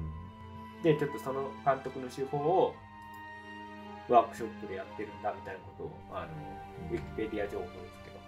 [0.80, 0.82] ん。
[0.82, 2.74] でちょっとその監督の手法を
[4.12, 6.28] ワークショップでやってるんだみたいなことをあの
[6.90, 8.18] ウィキペディア情報ですけど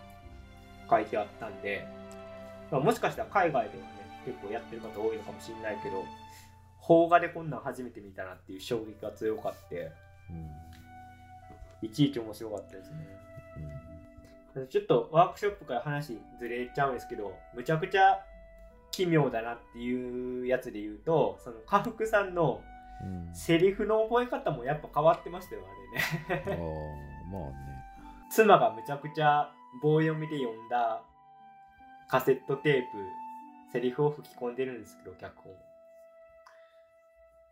[0.89, 1.87] 書いてあったんで、
[2.71, 3.91] まあ、もしかしたら海外ではね
[4.25, 6.05] 結構やってる方多いのかもしれないけど
[6.87, 9.93] 邦画でこんなん初めて見たなっていう衝撃が強かって
[10.31, 11.87] うん。
[11.87, 12.97] いちいち面白かったですね。
[14.57, 14.69] うん。
[14.69, 18.21] ちょっとワークショップから話ずれちゃうんですけどむちゃくちゃ
[18.91, 22.61] 奇妙だなっていうやつで言うとその家福さんの
[23.01, 23.35] うん。
[23.35, 25.63] セリフの覚え方もやっぱ変わってましたよ
[26.29, 26.45] あれね。
[26.49, 26.57] ああ
[27.33, 27.57] まあね。
[28.31, 29.51] 妻がむちゃくちゃ
[29.83, 31.03] 棒読みで読んだ
[32.09, 32.89] カセットテープ
[33.73, 35.53] セリフを吹き込んでるんですけど脚本。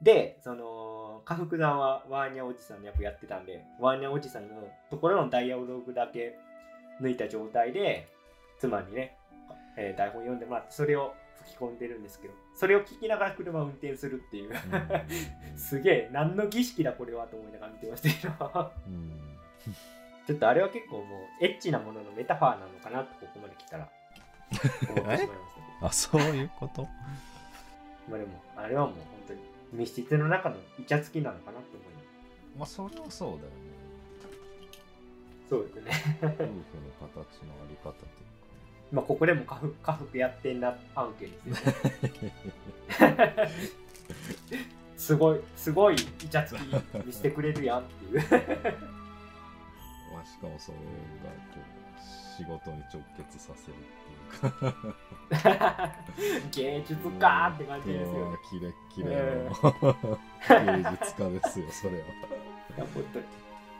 [0.02, 4.54] でその家福さんはワーニャおじさんの役やってたんでワーニャおじさんの
[4.88, 6.38] ところのダイアログだけ
[7.02, 8.08] 抜いた状態で
[8.58, 9.16] 妻にね、
[9.76, 11.14] えー台本読んでもらってそれを
[11.44, 14.52] 吹き込んでるんですけどそれを聞きながら車を運転するっていう。
[15.56, 18.72] すげえ何の儀式だこれはと思いながら見てましたけど
[20.26, 23.88] ちょっとあれは結構もうエッチなもののメタファーなのかなとここまで来たら
[24.50, 25.32] 思ってしまいましたけど。
[25.86, 26.82] あそういうこと？
[28.08, 29.40] まあでもあれはもう本当に
[29.72, 31.92] 密室の中のイチャつきなのかなと思い
[32.58, 33.46] ますまあそれはそうだよね。
[35.48, 35.90] そうですね。
[36.22, 36.46] 夫婦の
[37.00, 38.06] 形のあり方と
[38.92, 41.72] まあここでも家福家福やってんな案件ですよ
[43.10, 43.16] ね。
[43.36, 43.46] か
[44.96, 46.58] すごいすごいイチャつき
[47.06, 48.20] 見せてくれるやんっていう。
[48.20, 48.26] ま
[50.20, 50.84] あしかもそれが
[51.54, 51.60] こう
[52.36, 53.76] 仕事に直結させるっ
[54.50, 54.56] て
[55.36, 55.94] いうか。
[56.52, 58.20] 芸術家って感じですよね。
[58.20, 59.08] うんキレッキレ
[59.48, 59.54] の。
[60.82, 62.04] 芸術家ですよそれは。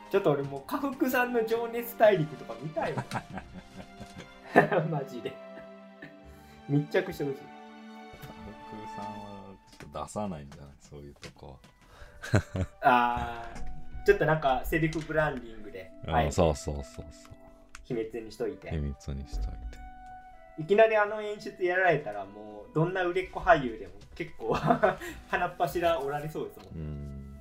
[0.09, 3.03] ちょっと俺もう家福さんの情熱大陸とか見たいわ
[4.89, 5.33] マジで。
[6.69, 7.37] 密着してほしい。
[7.37, 11.59] 福さんはちょっと出さないんじゃないそういうとこ。
[12.81, 17.33] あーちょっとなんかセリフブランディングでは、あそうそうそうそう。
[17.83, 18.69] 秘密にしといて。
[18.69, 19.81] 秘密にしといて。
[20.57, 24.53] いきなりあの演出やられたらもうどんな売れっ子俳優でも結構
[25.29, 27.37] 鼻っ柱おられそうですもん、うん。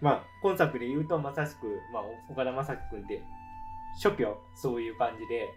[0.00, 3.22] まあ今作で言うとまさしく、まあ、岡田将生君で
[4.02, 5.48] 初期はそういう感じで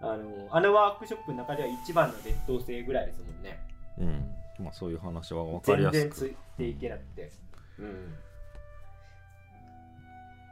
[0.00, 3.58] あのあのワークショップの中では一番の劣等生ぐらいですもんね。
[3.98, 4.64] うん。
[4.64, 7.30] まあそういう話は分かりやす然ついていけなくて、
[7.78, 8.14] うん、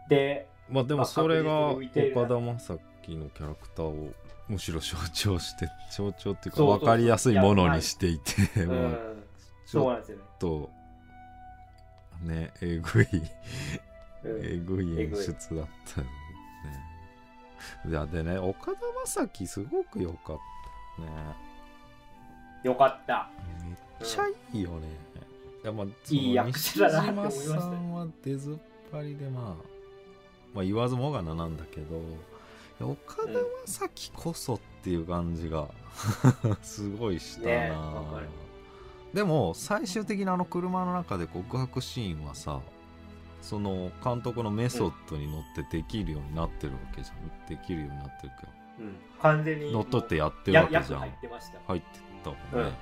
[0.09, 1.91] でまあでもそれが岡田
[2.29, 4.13] 将生のキャラクターを
[4.49, 6.79] むしろ象徴して象徴っていうかそうそうそう。
[6.79, 8.63] 分かりやすいものにしていて。
[8.63, 8.93] うもうん。
[9.67, 10.71] ちょっそうなんですよね、と
[12.23, 13.07] ねえぐい。
[14.23, 14.45] うん。
[14.45, 16.01] えぐい演出だった。
[16.01, 16.26] よね
[17.89, 20.39] いやでね岡田将生すごく良かっ
[20.97, 21.09] たね。
[22.63, 23.31] よかった。
[23.65, 23.73] め
[24.07, 25.07] っちゃいいよね。
[25.63, 28.55] いやまあ、いい役者だなって思いましたさんは出ずっ
[28.93, 29.55] ぱりでまあ、
[30.55, 32.01] まあ言わずもがななんだけど、
[32.81, 33.33] 岡田
[33.67, 35.67] 将生こそっていう感じが
[36.63, 37.67] すごいしたな、ね
[39.13, 42.61] でも最終的なあの車の中で告白シーンはさ
[43.47, 49.67] その監督のメソッドに乗ってできるようになってるわけじゃん、できるようになってるけうん、完全に。
[49.67, 50.83] ど乗っ取ってやってるやわけじゃん。
[50.83, 51.59] 役入ってました。
[51.69, 52.75] 入ってったもんね、うん。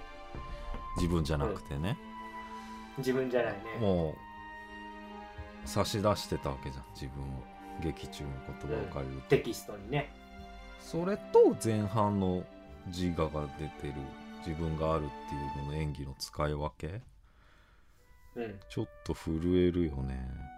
[1.03, 1.99] 自分じゃなくてね、
[2.97, 3.59] 自分じゃないね。
[3.79, 4.15] も
[5.65, 6.85] う差し出してたわけじゃん。
[6.95, 7.55] 自分を。
[7.83, 10.13] 劇中の言葉を借りると、テキストにね。
[10.81, 12.45] それと前半の
[12.87, 13.95] 自我が出てる。
[14.47, 17.03] 自分があるっていうのの演技の使い分け。
[18.37, 18.61] うん。
[18.69, 20.54] ちょっと震えるよね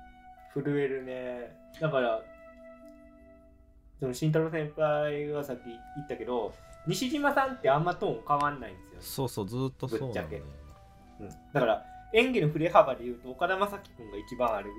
[0.62, 1.57] 震えるね。
[1.80, 2.22] だから
[4.00, 6.54] その慎太郎先輩がさっき言ったけど
[6.86, 10.28] 西島さんってあんまトーン変わんないんですよ、そうそうずっとそうなんだよ。
[10.28, 10.40] ぶっ
[11.18, 14.70] うん、だから演技の振れ幅で言うと岡田将生君が一番ある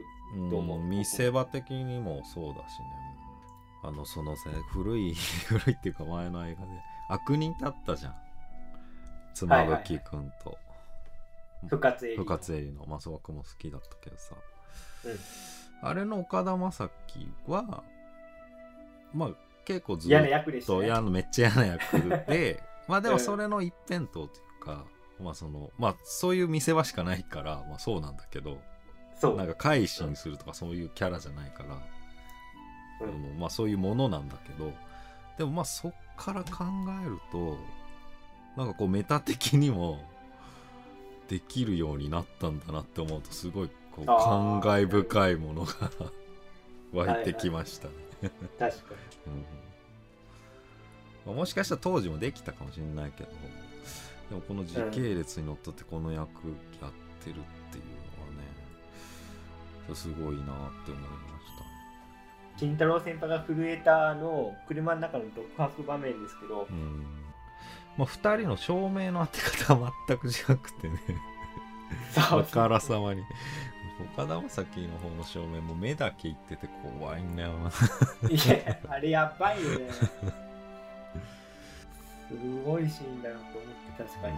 [0.49, 0.61] どう。
[0.61, 2.67] もうん見せ場的にもそうだしね。
[3.83, 5.13] あのそのせ古い
[5.47, 6.67] 古いっていうか前の映画で。
[7.09, 8.15] 悪人ってあったじゃん。
[9.33, 10.57] 妻夫木君と。
[11.67, 12.85] 深津絵里深津絵里の。
[12.85, 14.35] まあそ僕も好きだったけどさ、
[15.05, 15.19] うん
[15.81, 16.89] あれの岡田将生
[17.51, 17.83] は
[19.13, 19.29] まあ
[19.65, 20.79] 結構ず嫌なっ役でしたね。
[20.79, 24.25] と嫌なめっちゃ嫌な役で まあでもそれの一辺倒とい
[24.61, 24.85] うか、
[25.19, 28.59] まあそのまあそういう見せ場しかないから、まあ、そうなんだけど
[29.15, 29.35] そう。
[29.35, 31.75] なんか改心するとかそういうキャラじゃないから、
[33.01, 33.09] うん。
[33.09, 34.71] あのまあそういうものなんだけど
[35.37, 36.63] でもまあそっから考
[37.03, 37.57] えると
[38.55, 39.99] なんかこうメタ的にも
[41.27, 45.91] できるようになったんだなって思うとすごいこうあ感ー慨深いものが
[46.93, 47.93] 湧いてきましたね。
[48.59, 48.95] 確か
[49.27, 49.33] うん。
[51.25, 53.29] まあもしかしたら当時もできたかもしれないけど
[54.29, 56.27] でもこの時系列にのっとってこの役やっ
[57.23, 60.45] てるっていうのはねすごいなっ
[60.85, 61.07] て思いま
[61.39, 61.63] した。
[62.55, 67.03] に金太郎先輩が震えたの車の中の独白場面ですけどうん。
[67.97, 71.01] まあ、2人の照明の当て方は全く違くてね。
[72.15, 73.23] あからさまに
[74.15, 76.67] 岡田将生の方の照明も目だけいってて
[76.99, 77.71] 怖いんだよな。
[78.29, 79.89] いやあれやばいよね。
[82.29, 82.35] す
[82.65, 84.33] ごいシーンだなと思って確かに。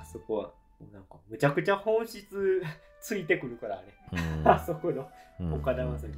[0.00, 0.50] あそこは
[0.92, 2.62] なんかむちゃくちゃ本質
[3.00, 4.48] ついてくるからあれ、うん。
[4.48, 5.08] あそこの
[5.40, 5.54] うん。
[5.54, 6.14] 岡田将生ね、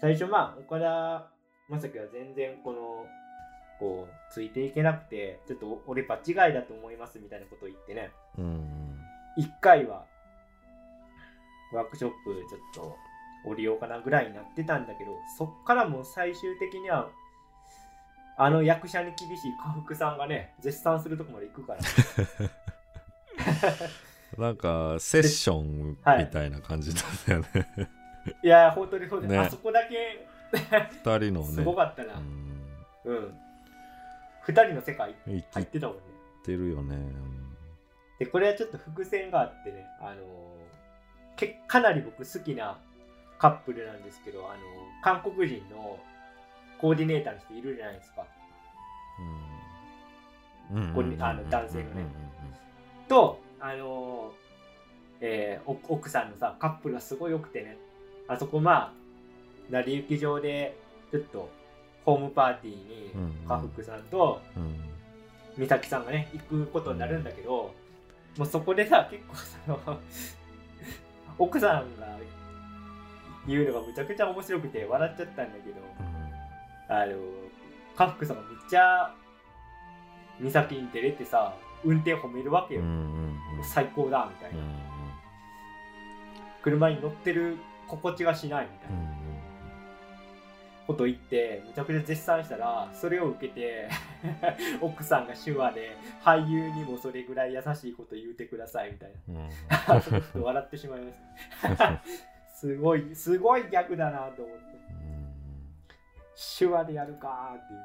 [0.00, 1.30] 最初まあ岡田
[1.70, 3.06] 将生は全然この
[3.78, 8.10] こうついていけなくてちょっと俺場違いだと思いますみたいなことを言ってね。
[8.38, 8.98] うん。
[9.36, 10.04] 一回は
[11.72, 12.96] ワークショップちょっと
[13.44, 17.08] 降りようかなぐらいになってたんだけどそっからもう最終的には
[18.36, 21.80] あの役者に厳しい家福さんがね絶賛するとこまで行くから。
[24.36, 27.46] なんかセッションみたいな感じだったよね、
[28.42, 29.38] いや本当にそうだ、ね。
[29.38, 31.46] あそこだけ2人のね。
[31.46, 33.16] すごかったな、うん。
[33.16, 33.38] うん。
[34.42, 36.02] 二人の世界入ってたもんね
[36.44, 36.96] てるよね。
[38.18, 40.67] でこれはちょっと伏線があってねあのー
[41.38, 42.78] けかなり僕好きな
[43.38, 44.58] カップルなんですけどあのー
[45.02, 45.98] 韓国人の
[46.80, 48.26] コーディネーターの人いるじゃないですか。
[51.20, 52.06] あの男性がね。
[53.08, 54.48] とあのー
[55.20, 57.78] えーお奥さんのさカップルがすごい良くてね。
[58.26, 58.92] あそこまあ
[59.70, 60.76] 成り行き場で
[61.10, 61.48] ちょっと
[62.04, 63.10] ホームパーティーに
[63.48, 64.40] 家福さんと
[65.56, 67.74] 美咲さんがね行くことになるんだけど、
[68.36, 69.98] もうそこでさ結構その
[71.38, 72.06] 奥さんが
[73.46, 75.76] 言うのがむちゃくちゃ面白くて笑っちゃったんだけど
[76.88, 77.16] あの
[77.96, 79.14] 家福さんがむっちゃ
[80.40, 82.94] 美咲に照れてさ運転褒めるわけよ、うんうん
[83.58, 83.64] うん。
[83.64, 84.88] 最高だみたいな、うん
[86.60, 89.04] 車に乗ってる心地がしないみたいうん。
[89.04, 89.10] な
[90.88, 93.90] こと言ってむちゃくちゃ絶賛したらそれを受けて
[94.80, 99.48] 奥さんが手話で俳優にもそれぐらい優しいこと言うてくださいみたいうんうん。
[99.68, 101.10] なちょっと笑ってしまいま
[101.68, 102.02] した
[102.56, 104.78] すごいすごい逆だなと思って。
[106.58, 107.80] 手話でやるかーっていう。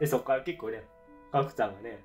[0.00, 0.82] でそっから結構ね
[1.30, 1.98] ガクさんがね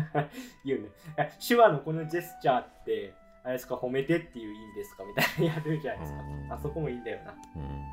[0.64, 0.88] 言うね。
[1.18, 6.20] え手話のこのジェスチャーってあれですか褒めてっていう意味ですかみたいなやるじゃないですか。
[6.20, 6.52] うん。
[6.52, 7.34] あそこもいいんだよな。
[7.56, 7.84] うん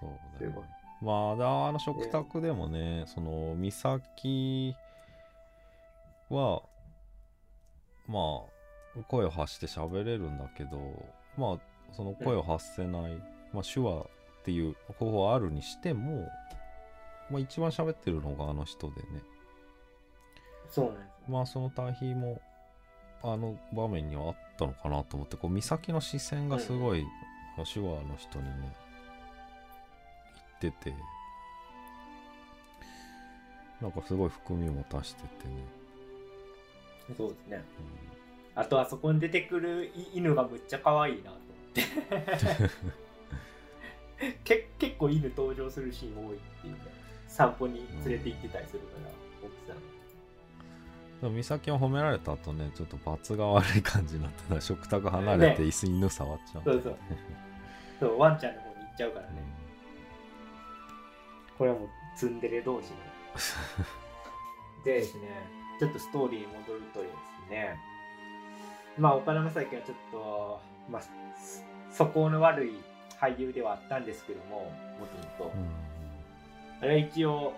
[0.00, 0.10] そう
[0.40, 0.54] だね。
[1.00, 4.74] まあだあの食卓でもねその美咲
[6.30, 6.62] は
[8.06, 8.42] ま
[8.98, 10.78] あ声を発して喋れるんだけど
[11.36, 13.16] まあその声を発せない、
[13.52, 14.06] まあ、手話っ
[14.44, 16.28] ていう方法あるにしても、
[17.30, 19.22] まあ、一番喋ってるのがあの人でね。
[20.70, 22.40] そうなんですまあその対比も
[23.22, 27.04] あの場面にはあったのかなと思ってこう美咲の視線がすごい、
[27.72, 28.70] 手話の人にね言
[30.68, 30.94] ってて。
[33.82, 35.54] なんかすごい含みも足しててね、
[37.16, 37.64] そうですね。
[38.54, 42.70] あとあそこに出てくるい犬がむっちゃ可愛いなと思って。
[44.44, 46.82] け結構犬登場するシーン多いっていうか
[47.26, 49.10] 散歩に連れて行ってたりするから、
[49.42, 49.76] 奥さん。
[51.20, 54.60] でも美咲も褒められた後ねちょっと罰が悪い感じになってた。
[54.60, 55.68] 食卓離れてね。
[55.68, 56.96] 椅子に犬触っちゃう、そうそう。
[57.98, 59.61] そうワンちゃんの方に行っちゃうからね
[61.62, 62.96] これはもうツンデレ同士の。
[64.84, 65.28] でですね
[65.78, 67.76] ちょっとストーリーに戻るとですね。
[68.98, 70.60] まあ岡田将生はちょっと
[70.90, 71.02] まあ
[71.92, 72.74] 素行の悪い
[73.20, 75.70] 俳優ではあったんですけどももともとうん。
[76.80, 77.52] あれは一応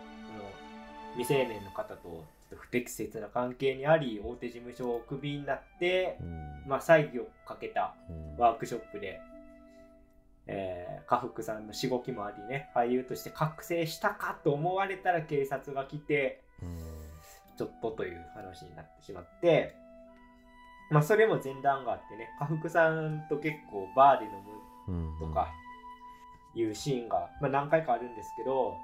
[1.17, 6.65] 未成年の方とちょっと不適切な関係にあり大手事務所をクビになってう、ん。
[6.67, 8.37] まあ、再起をかけたうん。
[8.37, 9.19] ワークショップで、
[10.47, 16.79] えー、家福さんのしごきもありね俳優として覚醒したかと思われたら警察が来てうん。
[17.57, 19.75] ちょっとという話になってしまって
[20.91, 24.31] まあそれも前段があってね家福さんと結構バーで飲
[24.89, 25.49] むうんとか
[26.55, 28.77] いうシーンが、まあ、何回かあるんですけど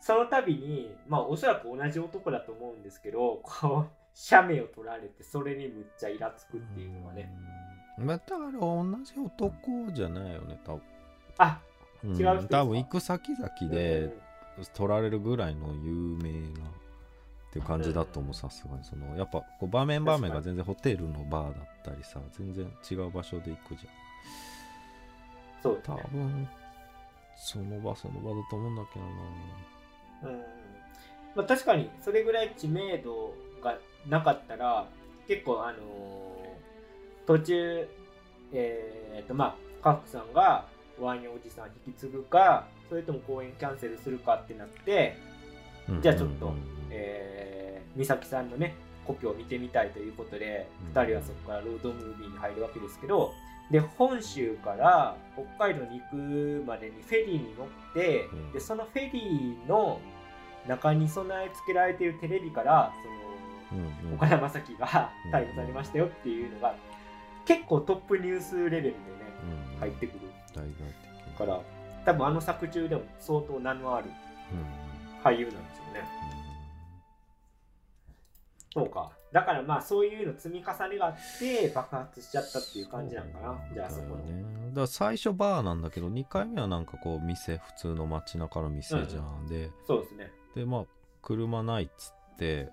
[0.00, 10.82] その度にまあおそらく同じ男だと思うんですけどこう写メを取られてそれにむっちゃイラつくっていうのはねまあだから同じ男じゃないよね多分、
[11.38, 11.58] あ
[12.04, 14.12] うん違う人多分行く先々で
[14.74, 16.70] 取られるぐらいの有名なっ
[17.52, 18.84] ていう感じだと思うさすがに。
[18.84, 23.92] そのやっぱこう場面場面が全然ホテルのバーだったりさ全然違う場所で行くじゃん。
[25.62, 26.02] 多そうね。
[26.12, 26.48] 分
[27.36, 29.04] その場その場だと思うんだけど
[30.30, 30.34] な。
[30.34, 30.40] うん。
[31.34, 34.86] まあ、確かにそれぐらい知名度がなかったら
[35.26, 36.45] 結構あのー
[37.26, 37.88] 途中
[38.52, 40.66] えー、とまあカフクさんが
[41.00, 45.18] ワインおじさん引き継ぐかそれとも公演キャンセルするかってなって、
[46.00, 46.54] じゃあちょっと
[46.90, 48.74] えー、美咲さんのね
[49.06, 51.00] 故郷を見てみたいということで、うん。
[51.00, 53.32] 2人はそこからロードムービーに入るわけですけど
[53.70, 58.52] で本州から北海道に行くまでにフェリーに乗って、うん。
[58.52, 60.00] でそのフェリーの
[60.68, 62.92] 中に備え付けられているテレビから
[63.70, 65.32] その岡田将生がうん。
[65.32, 66.74] 逮捕されましたよっていうのが
[67.46, 68.94] 結構トップニュースレベルでね
[69.74, 70.18] うん入ってくる
[71.38, 71.60] から
[72.04, 74.10] 多分あの作中でも相当名のある
[74.52, 74.86] うん
[75.26, 76.08] 俳優なんですよね。
[78.72, 79.10] そうか。
[79.32, 83.58] だからまあそういうの積み重ねがあって爆発しちゃったっていう感じなのかな。
[83.74, 84.24] じゃあそこの。
[84.24, 90.30] だよねだから最初バーなんだけど2回目はなんかこう店普通の街中の店じゃん、でそうですね。
[90.54, 90.84] でまあ
[91.22, 92.68] 車ないっつって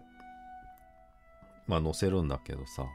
[1.66, 2.86] まあ乗せるんだけどさ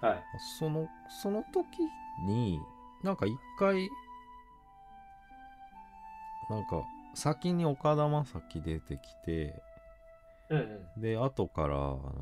[0.00, 0.22] はい。
[0.58, 1.78] そのその時
[2.26, 2.60] に
[3.02, 3.88] なんか一回
[6.48, 6.82] なんか
[7.14, 9.62] 先に岡田将生出てきて
[10.48, 11.00] うんうん。
[11.00, 12.12] で後からあの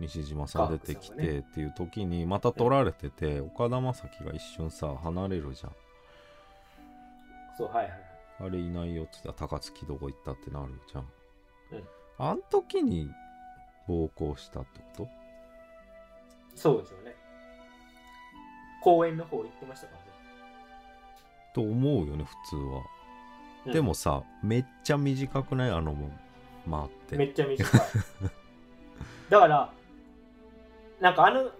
[0.00, 5.72] 西島さん出てきてっていう時にまた取られてて、岡田将生が一瞬さ離れるじゃん
[7.56, 8.00] そう、はいはいはい。
[8.40, 11.02] あれいないよっつったら高槻どこ行ったってなるじゃん。
[11.02, 11.04] う
[11.76, 11.84] ん
[12.16, 13.10] あん時に
[13.88, 15.08] 暴行したってこと？
[16.54, 17.14] そうでしょうね。
[18.82, 20.04] 公園の方行ってましたからね。
[21.54, 22.78] と思うよね普通は。
[23.66, 25.70] うんでもさめっちゃ短くない？
[25.70, 26.20] あのもん
[26.70, 27.16] 回って。
[27.16, 27.80] めっちゃ短い。
[29.30, 29.72] だから、
[31.00, 31.50] なんかあの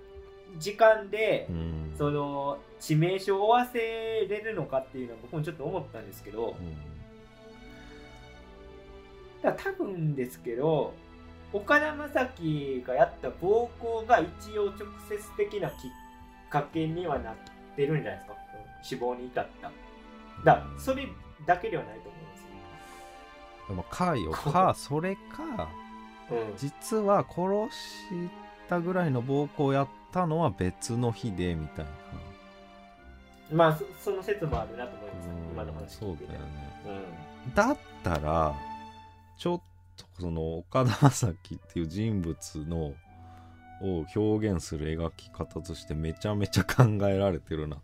[0.59, 1.95] 時間で、うん。
[1.97, 6.77] その致命傷を負わせれるのかっていうのは僕もちょっと思ったんですけど、うん
[9.41, 10.93] だ多分ですけど
[11.55, 15.75] 岡田将生がやった暴行が一応直接的なきっ
[16.51, 17.35] かけにはなっ
[17.77, 18.35] てるんじゃないですか。
[18.83, 19.73] 死亡に至った
[20.45, 21.09] だそれ
[21.47, 22.47] だけではないと思うんですよ。
[23.69, 25.71] でもかよこかそれか
[26.31, 26.57] うん。
[26.57, 28.29] 実は殺し
[28.69, 31.91] たぐらいの暴行をやったのは別の日でみたいな。
[33.53, 35.29] まあそその説もあるなと思います。
[35.29, 36.47] うん今の話そうだよね。
[37.47, 37.55] うん。
[37.55, 38.55] だったら
[39.39, 39.74] ちょっと
[40.19, 42.95] その岡田将生っていう人物の
[43.83, 47.81] を表現する描き方としてめちゃめちゃ考えられてるなっ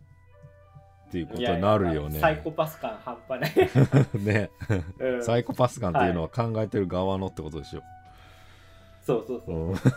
[1.11, 2.19] ていうことになるよね。
[2.19, 4.49] サイコパス感半端ない、ね
[4.99, 7.81] うんサイコパス感っていうのは考えてる側のってことでしょ。
[9.01, 9.75] そうそうそう、うん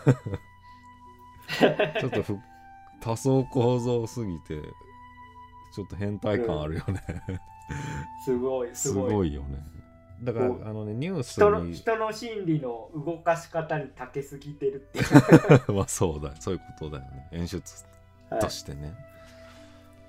[1.99, 2.39] ちょっとふ
[3.01, 4.59] 多層構造すぎて
[5.73, 7.01] ちょっと変態感あるよね。
[8.23, 9.74] すごいすすごいごいよね。
[10.21, 17.61] だからあのねニュース人のに人の心理の動かし方に長けすぎてるっていう、 まあそうだよそういうことだよね演出
[18.29, 18.93] はいとしてね。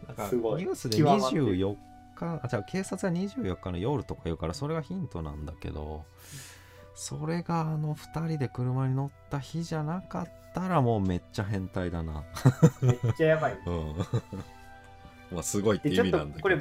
[0.06, 1.76] なんかすごいニュースで極まってる24
[2.14, 6.04] 日あじゃあ警察は24日の夜とか言うからそれがヒントなんだけど
[6.94, 12.24] それがあの2人で車に乗った日じゃなかったらもうめっちゃ変態だな。
[12.80, 13.96] めっちゃやばい うん。
[15.30, 16.42] まあすごいって意味なんだけど。
[16.42, 16.56] これ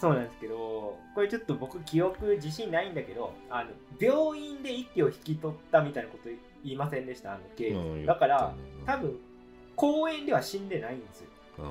[0.00, 6.30] そうなんですけどこれちょっと僕記憶自信ないんだけどあの病院で息を引き取ったみたいなこと
[6.64, 7.34] 言いませんでした？
[7.34, 8.54] あの刑事、うんだから、
[8.86, 9.18] 多分
[9.76, 11.26] 公園では死んでないんですよ。
[11.58, 11.66] うん。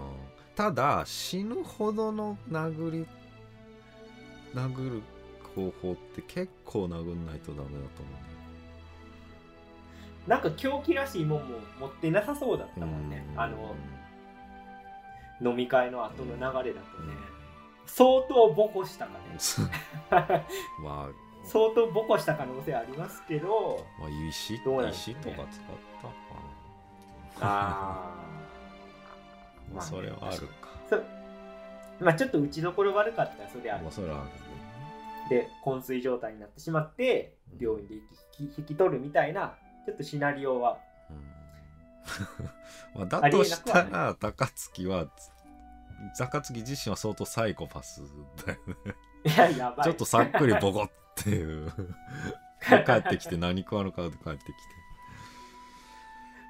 [0.55, 3.07] ただ死ぬほどの殴り
[4.53, 5.01] 殴る
[5.55, 8.11] 方法って結構殴んないとダメだと思
[10.27, 13.75] なんか狂気らしいもんも持ってなさそうだったうもんね、うんあの
[15.41, 17.13] 飲み会の後の流れだとね、
[17.89, 19.19] 相当ボコしたかね。
[20.81, 21.09] まあ
[21.43, 23.85] 相当ボコした可能性ありますけど。
[23.99, 24.59] まあ石ね。
[24.91, 25.65] 石とか使っ
[26.01, 26.13] たか
[27.41, 28.15] あ
[29.69, 30.69] な まあそれはあるか。
[31.99, 33.83] まあちょっと打ちどころ悪かったらそれある。
[33.83, 34.31] まあそれはあるね。
[35.29, 37.63] で昏睡状態になってしまってうん。
[37.63, 40.77] 病院で引き引き取るみたいなちょっとシナリオは。
[41.09, 41.17] うん。
[42.95, 45.07] まあだとしたら高槻は
[46.17, 48.01] 高槻自身は相当サイコパス
[48.45, 48.75] だよね。
[49.25, 49.85] いや、やばい。
[49.85, 51.65] ちょっとさっくりボコっていう。
[52.69, 54.43] で 帰ってきて何食わぬかで帰ってきて。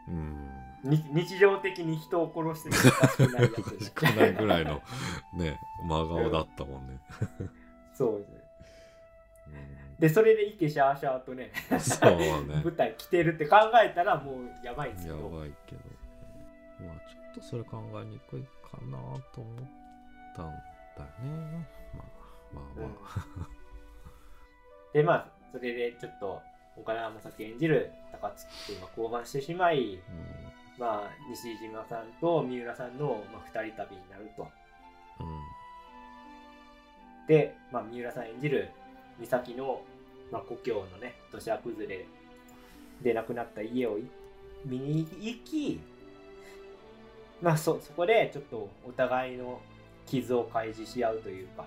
[0.09, 0.49] うん。
[0.83, 4.81] に日常的に人を殺してるおかしくないぐらいの
[5.33, 6.87] ね真顔だったもん。
[6.87, 6.99] ね、
[7.93, 8.39] そうですね。
[9.99, 12.11] で、それでイケシャーシャーとね、うん、そう
[12.45, 12.61] ね。
[12.63, 15.29] 舞台来てるって考えたらもうやばいんですけやど。
[15.29, 15.81] ばいけど。
[16.87, 18.97] まあちょっとそれ考えにくいかな
[19.33, 19.55] と思っ
[20.35, 20.53] たんだよ
[21.21, 21.67] ね。
[21.93, 22.05] まあ
[22.53, 23.09] まあまあ、
[24.93, 26.41] で、まあ、それでちょっと
[26.77, 29.99] 岡田将生演じる高津君が降板してしまい、うん。
[30.77, 34.47] まあ、西島さんと三浦さんの、まあ、二人旅になると。
[35.19, 35.39] うん。
[37.27, 38.71] で、まあ、三浦さん演じる
[39.19, 39.81] 美咲の、
[40.31, 42.05] まあ、故郷のね土砂崩れ
[43.01, 44.09] で亡くなった家をい
[44.65, 45.79] 見に行き、
[47.41, 49.61] まあ、そそこでちょっとお互いの
[50.05, 51.65] 傷を開示し合うというか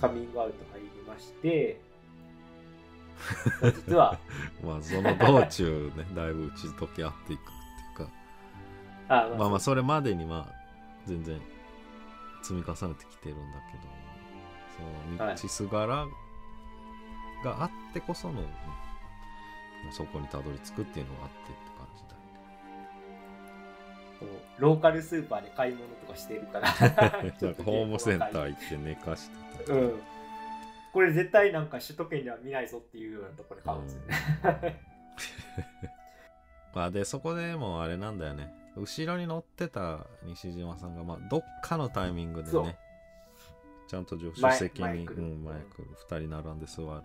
[0.00, 1.80] カミングアウト入りまして、
[3.86, 4.18] 実は
[4.64, 7.44] まあその道中ね だいぶ打ち解け合っていくっ
[7.96, 8.12] ていうか。
[9.08, 10.54] あ、まあまあそれまでにまあ
[11.06, 11.40] 全然
[12.42, 13.84] 積み重ねてきてるんだけど
[15.18, 16.06] その道すがら
[17.44, 18.48] があってこその、ね
[19.90, 21.34] そこにたどり着くっていうのがあって
[24.24, 26.68] こうローカルスーパーで買い物とかしてるから。
[26.80, 29.78] なんかホームセンター行って寝かしてたり。
[29.78, 30.00] うん。
[30.94, 34.80] これ絶対なんか首都圏では見ないぞっていうようなところで買うんですよね、
[36.72, 38.54] まあでそこでもあれなんだよね。
[38.76, 42.78] 後ろに乗ってた西島さんがまあどっかのタイミングでね
[43.88, 45.22] ちゃんと助手席に前前来る。
[45.22, 45.88] うん、前来る。
[46.08, 47.02] 2人並んで座るっていうね。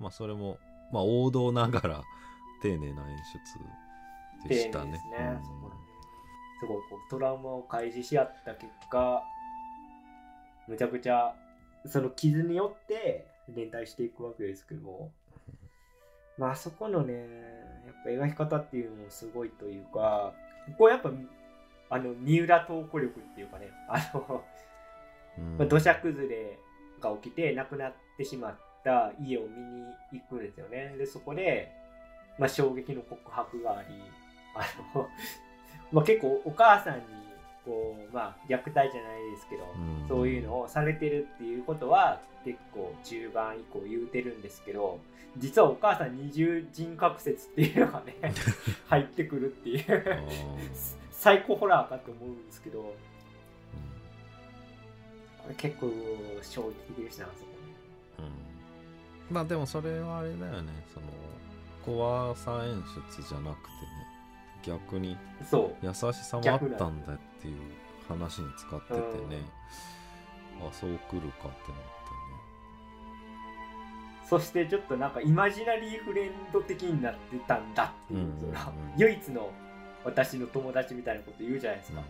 [0.00, 0.58] まあそれも
[0.92, 2.02] まあ王道ながら
[2.60, 3.18] 丁寧な演
[4.42, 4.84] 出でしたね。
[4.84, 5.73] 丁寧ですねそこ
[6.64, 9.22] すごいこうトラウマを開示し合った結果
[10.66, 11.34] むちゃくちゃ
[11.86, 15.10] その傷によって連帯していくわけですけど
[16.38, 17.12] まああそこのね
[17.86, 20.32] やっぱ描き方っていうのもすごいというか
[20.66, 21.10] ここはやっぱ
[21.90, 24.42] あの三浦透子力っていうかねあの
[25.38, 26.58] うんまあ、土砂崩れ
[27.00, 30.94] が起きて亡くなってしまった家を見に行くんですよね。
[30.96, 31.72] で、そこで、
[32.38, 33.88] まあ、衝撃の告白があり、
[34.54, 35.08] あの、
[35.94, 37.02] まあ、結構お母さんに、
[37.64, 40.08] こう、まあ、虐待じゃないですけど、うん。
[40.08, 44.98] そういうのをされてるっていうことは、結構中盤以降言うてるんですけど、
[45.38, 48.14] 実はお母さん二重人格説っていうのがね、
[48.90, 50.22] 入ってくるっていう、
[51.12, 52.94] サイコホラーかと思うんですけど、こ
[55.48, 55.90] れ結構
[56.42, 58.26] 衝撃的でしたな、そこね。
[59.30, 59.34] うん。
[59.34, 60.72] まあでもそれはあれだよね。
[60.92, 61.06] その
[61.84, 62.82] 怖さ演
[63.12, 63.93] 出じゃなくてね
[64.66, 65.16] 逆に
[65.48, 65.86] そう。
[65.86, 67.60] 優しさもあったんだっていう
[68.08, 69.42] 話に使っててね、
[70.60, 71.50] あそう来るかってなってね
[74.28, 79.50] そしてちょっとなんかイマジナリーフレンド的になってたんだっていう、うんうんうんその唯一の
[80.04, 82.02] 私の友達みたいなこと言うじゃないですか。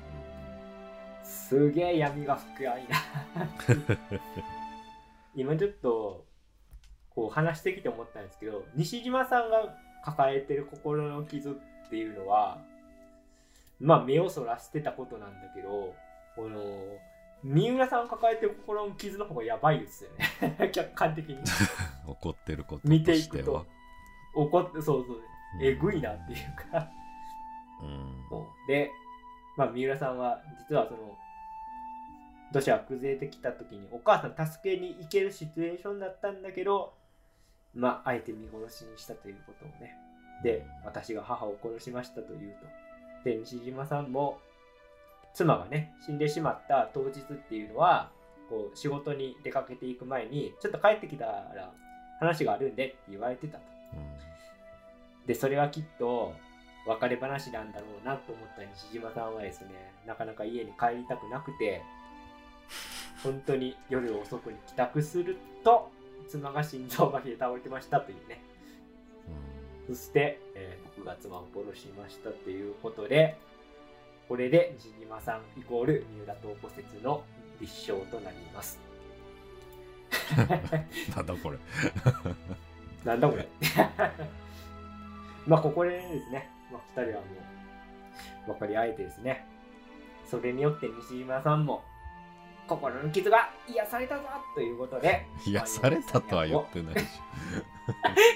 [1.22, 3.48] すげえ闇が深いな。
[5.34, 6.26] 今ちょっと
[7.08, 12.58] こう話してきて思ったんですけど、西島さんが抱えてる心の傷っていうのは、
[13.80, 15.94] まあ目をそらしてたことなんだけど、
[16.36, 16.60] この
[17.42, 20.70] 三浦さんが抱えてる心の傷の方がやばいですよね。
[20.72, 21.38] 客観的に。
[22.06, 23.66] 怒ってることと見ていしてはくと
[24.34, 25.20] 怒って、そうそう、
[25.62, 26.88] えぐいなっていうか。
[27.82, 28.90] うんそうで、
[29.56, 31.18] まあ、三浦さんは実はその
[32.52, 36.94] 土砂が崩れてきた時にお母さん助けに行けるシチュエーションだったんだけど
[37.74, 39.96] まああえて見殺しにしたということをね。
[40.42, 42.66] で私が母を殺しましたというと。
[43.24, 44.38] で西島さんも
[45.32, 48.10] 妻がね死んでしまった当日っていうのは
[48.48, 51.72] こう仕事に出かけていく前にちょっと帰ってきたら
[52.20, 53.64] 話があるんでって言われてたと。
[55.26, 56.34] でそれはきっと
[56.86, 59.68] 別れ話なんだろうなと思った西島さんはですね
[60.06, 61.82] なかなか家に帰りたくなくて
[63.22, 65.90] 本当に夜遅くに帰宅すると
[66.28, 68.42] 妻が心臓麻痺で倒れてましたというね。
[69.88, 73.36] そして、えー僕が妻を殺しましたということで
[74.28, 77.22] これで西島さんイコール三浦透子説の
[77.60, 78.80] 立証となります。
[81.14, 81.58] なんだこれ。
[83.04, 83.46] なんだこれ。
[85.46, 87.26] まあここでですね、まあ、2人はも
[88.48, 89.46] う分かり合えてですね。
[90.24, 91.84] それによって西島さんも
[92.66, 94.22] 心の傷が癒されたぞ
[94.54, 95.26] ということで。
[95.46, 97.06] 癒されたとは言ってないし。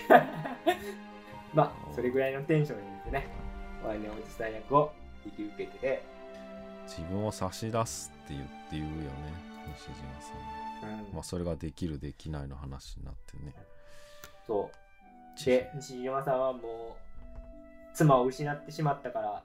[1.55, 3.27] まあそれぐらいのテンションにですね。
[3.85, 4.93] ワイネおじさん役を
[5.25, 6.03] 引き受けてて
[6.87, 9.09] 自分を差し出すって言って言うよね
[9.77, 10.35] 西島さ
[10.87, 10.91] ん。
[10.91, 11.15] うん。
[11.15, 13.55] まあそれができるできないの話になってね。
[14.47, 15.45] そう。
[15.45, 19.45] で、西島さんはもう、妻を失ってしまったから、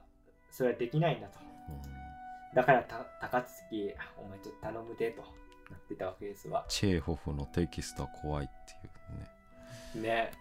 [0.50, 1.38] それはできないんだと。
[1.68, 2.03] うん
[2.54, 5.22] だからた、高槻、お前ちょっと頼むでと
[5.70, 6.64] なってたわけですわ。
[6.68, 8.72] チェーホフのテキストは怖いって
[9.98, 10.32] いうねね。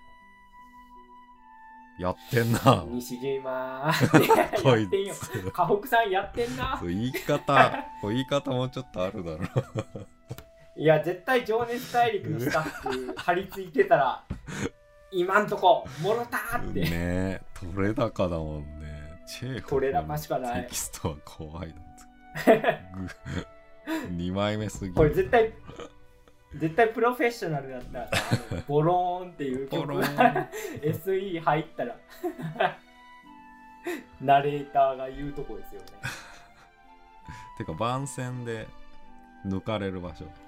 [1.99, 5.14] やってんな西島、こ いやってんよ。
[5.14, 6.80] つ河北さんやってんな。
[6.81, 9.40] 言い方言い方もうちょっとあるだろ
[10.76, 14.23] いや、絶対情熱大陸のスタッフ張り付いてたら、
[15.11, 16.80] 今んとこ、もろたーって。
[16.81, 21.93] ねえ取れ高だもんねチェーホフ取れ高しかないテキストは怖いだって
[24.15, 25.53] 2枚目すぎこれ絶対、
[26.55, 27.99] 絶対プロフェッショナルだった。
[27.99, 28.10] ら
[28.68, 29.88] ボローンっていう曲。
[29.88, 30.49] ボロが
[30.81, 31.95] SE 入ったら、
[34.22, 35.88] ナレーターが言うとこですよね。
[37.57, 38.68] てか番宣で
[39.45, 40.26] 抜かれる場所。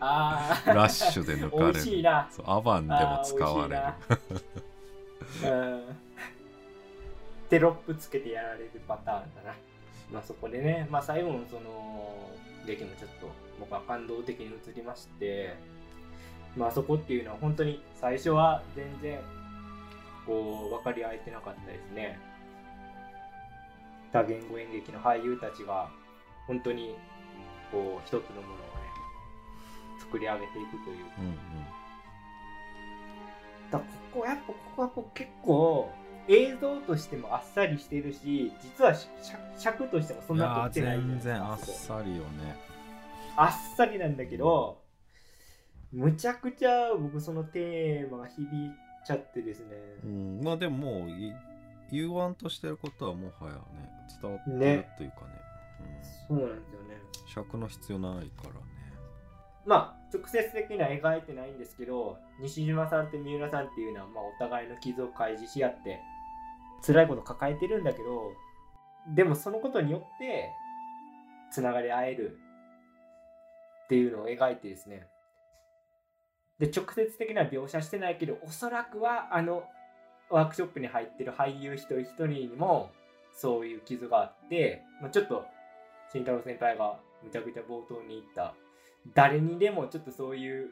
[0.00, 2.28] ああ、ラッシュで抜かれ美味しいるな。
[2.30, 5.52] そうアバンでも使われる。
[5.52, 5.96] うん。
[7.48, 9.54] テロップつけてやられるパターンだな。
[10.12, 12.30] まあそこでね、まあ最後のその
[12.66, 13.30] 劇もちょっと
[13.60, 15.56] 僕は感動的に映りまして、
[16.56, 19.18] まあそこっていうのは本当に最初は全然
[20.26, 22.18] こう分かり合えてなかったですね。
[24.12, 25.90] 多言語演劇の俳優たちが
[26.46, 26.96] 本当に
[27.70, 28.62] こう一つのものをね
[30.00, 31.36] 作り上げていくといううんうん
[33.70, 33.84] だこ
[34.20, 35.90] こやっぱここはこう結構
[36.28, 42.56] 映像としてもあっさりしてるし実はし尺尺としてもそんないやー撮ってない全然あっりさりよね
[43.36, 44.80] あっさりなんだけど
[45.92, 48.46] むちゃくちゃ僕そのテーマが響い
[49.06, 50.40] ちゃってですね、うん。
[50.42, 51.32] まあでももうい
[51.92, 53.88] 言わんとしてることはもはやね
[54.20, 55.46] 伝わってるねというかね。
[56.28, 57.00] そうなんですよね。
[57.24, 58.60] うん、尺の必要ないからね。
[59.64, 66.00] まあ直接的には描いてないんですけど西島さんと三浦さんっていうのは、まあ、お互いの傷を開示し合って
[66.86, 68.32] 辛いこと抱えてるんだけど
[69.14, 70.50] でもそのことによって
[71.50, 72.38] つながり合える
[73.84, 75.06] っていうのを描いてですね。
[76.58, 79.64] で直接的な描写してないけどおそらくはあの
[80.30, 82.90] ワークショップに入ってる俳優一人一人にも
[83.32, 85.44] そういう傷があって、まあ、ちょっと
[86.10, 88.54] 慎太郎先輩がむちゃくちゃ冒頭に言った
[89.14, 90.70] 誰にでもちょっとそういう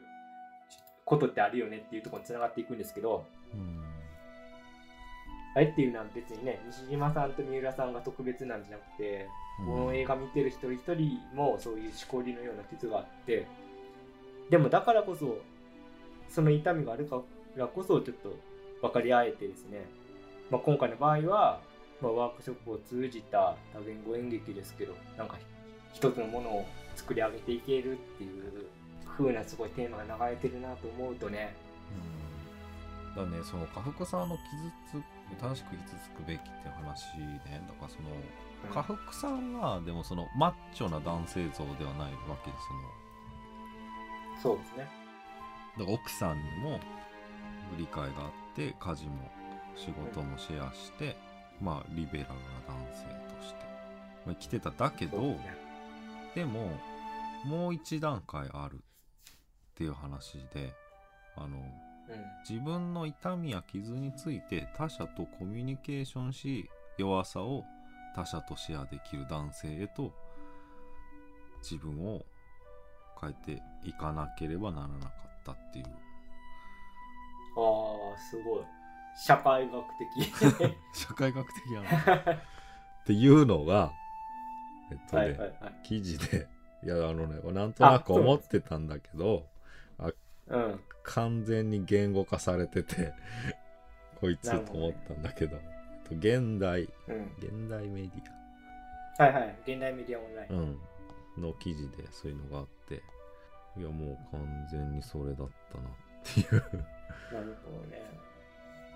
[1.05, 3.84] ことってあるよねっていうところにつながっていくんですけどうん。
[5.55, 9.27] あれっていうのは別にね西島さんと三浦さんが特別なんじゃなくて
[9.65, 13.47] この映画見てる一人一人もそういうしこりのような傷があって
[14.49, 15.39] でもだからこそ
[16.29, 17.21] その痛みがあるか
[17.55, 18.35] らこそちょっと
[18.81, 19.85] 分かり合えてですね、
[20.51, 21.61] まあ、今回の場合は、
[22.01, 25.37] まあ、ワークショップを通じた多言語演劇ですけどなんか
[25.93, 26.65] 一つのものを
[26.97, 28.67] 作り上げていけるっていう
[29.17, 31.55] 風なすごいテーマが流れてるなと思うとね。
[33.15, 33.31] うん。
[33.31, 34.35] だねその家福さんの
[34.91, 37.61] 傷つ正しく傷つくべきって話ね。
[37.67, 38.09] だからその
[38.73, 42.67] 家福さんはでもそのマッチョな男性像ではないわけです
[44.41, 44.87] そのそうですね。
[45.77, 46.79] だから奥さんにも
[47.77, 49.29] 理解があって家事も
[49.75, 51.17] 仕事もシェアして、
[51.61, 52.35] まあリベラルな
[52.67, 53.03] 男性
[53.35, 53.59] として、
[54.25, 55.57] まあ、生きてただけどね。
[56.33, 56.69] でも
[57.45, 58.79] もう一段階あるっ
[59.75, 60.73] ていう話で
[61.35, 61.94] あのうん
[62.47, 67.63] 自分の痛みや傷について他者とコミュニケーションし弱さを
[68.15, 70.13] 他者とシェアできる男性へと
[71.61, 72.25] 自分を
[73.19, 75.11] 変えていかなければならなかっ
[75.45, 75.85] たっていう。
[77.57, 78.63] ああすごい。
[79.17, 80.75] 社会学的。
[80.93, 81.81] 社会学的な。
[81.81, 82.39] のっ
[83.05, 83.91] ていうのが
[84.91, 85.75] えっとね、はいはいはい。
[85.83, 86.47] 記事で
[86.83, 89.47] いやあのねなんとなく思ってたんだけど
[90.47, 90.79] うん。
[91.03, 93.13] 完全に言語化されてて
[94.19, 95.57] こいつと思ったんだけど。
[95.57, 97.31] えっと現代うん。
[97.39, 99.55] 現代メディはいはい。
[99.65, 103.01] 現代メディアオンライン、ア、うん、の記事でそういうのがあって。
[103.77, 105.91] いやもう完全にそれだったなっ
[106.23, 106.53] ていう。
[107.33, 108.01] なるほどね。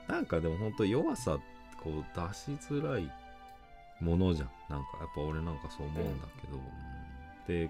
[0.07, 1.37] なんかでも本当弱さ
[1.83, 3.11] こう出しづらい
[3.99, 4.49] ものじゃん。
[4.69, 6.57] なんかやっぱ俺なんかそう思うんだけど、
[7.47, 7.69] で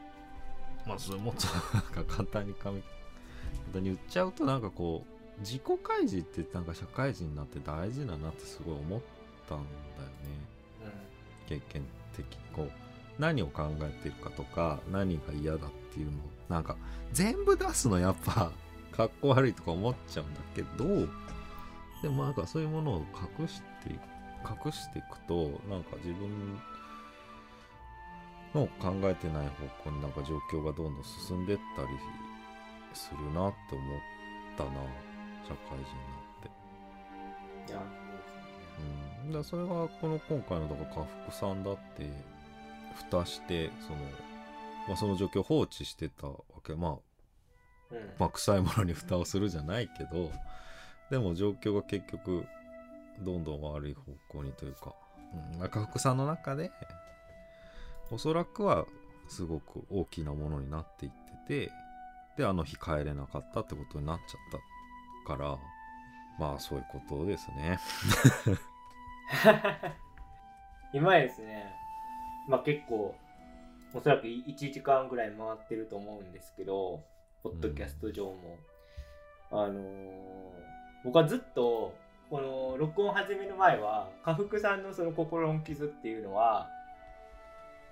[0.86, 2.54] まあそれもっとなんか簡単に
[3.50, 5.04] 簡単に言っちゃうとなんかこ
[5.38, 9.02] う自己開示ってなんか社会人になって大事だなってすごい思っ
[9.48, 10.94] たんだよね。
[11.48, 11.84] 経験
[12.16, 12.90] 的にこう。
[13.20, 16.14] 何を考えてるかとか何が嫌だっていうのを
[16.48, 16.78] なんか
[17.12, 18.52] 全部出すのやっぱ
[18.92, 21.08] かっこ悪いとか思っちゃうんだけど
[22.02, 23.06] でもなんかそういうものを
[23.40, 23.92] 隠して
[24.66, 26.58] 隠していくとなんか自分
[28.56, 31.88] の考えてない方向になんか状況がどんどん進んでったり
[32.94, 34.00] するなって思っ
[34.58, 34.72] たな
[35.48, 37.72] 社会人になって。
[37.72, 37.82] いや
[39.26, 42.10] うん、だそれがこの今回のだから家福さんだって
[42.96, 43.98] 蓋してその,、
[44.88, 46.36] まあ、その状況を放置してたわ
[46.66, 46.76] け。
[46.76, 46.92] まあ
[47.90, 50.32] そうですねまあ、臭いものに蓋をするじゃないけど
[51.10, 52.46] でも状況が結局
[53.20, 54.94] どんどん悪い方向にというか、
[55.56, 56.72] うん、赤福さんの中で
[58.12, 58.86] おそらくは
[59.28, 61.12] すごく大きなものになっていっ
[61.48, 61.72] てて
[62.40, 64.40] であの日帰れなかったってことになっちゃっ
[65.28, 65.58] たから
[66.40, 67.80] まあそういうことですね。
[70.94, 71.76] 今やですね、
[72.48, 73.14] まあ結構、
[73.94, 77.04] おそらく1時間ぐらい回ってると思うんですけど、
[77.44, 78.58] ポッドキャスト上も。
[79.52, 80.50] あのー
[81.04, 81.94] 僕はずっと、
[82.30, 86.70] この録音始める前は、家福さんのその心の傷っていうのは、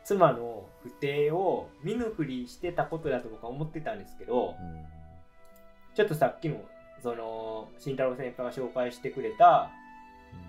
[0.07, 4.97] 妻の不定を見ぬふりしてたことだと僕は思ってたんですけど、うん
[5.95, 6.63] ちょっとさっきの、
[7.01, 9.71] その、慎太郎先輩が紹介してくれた、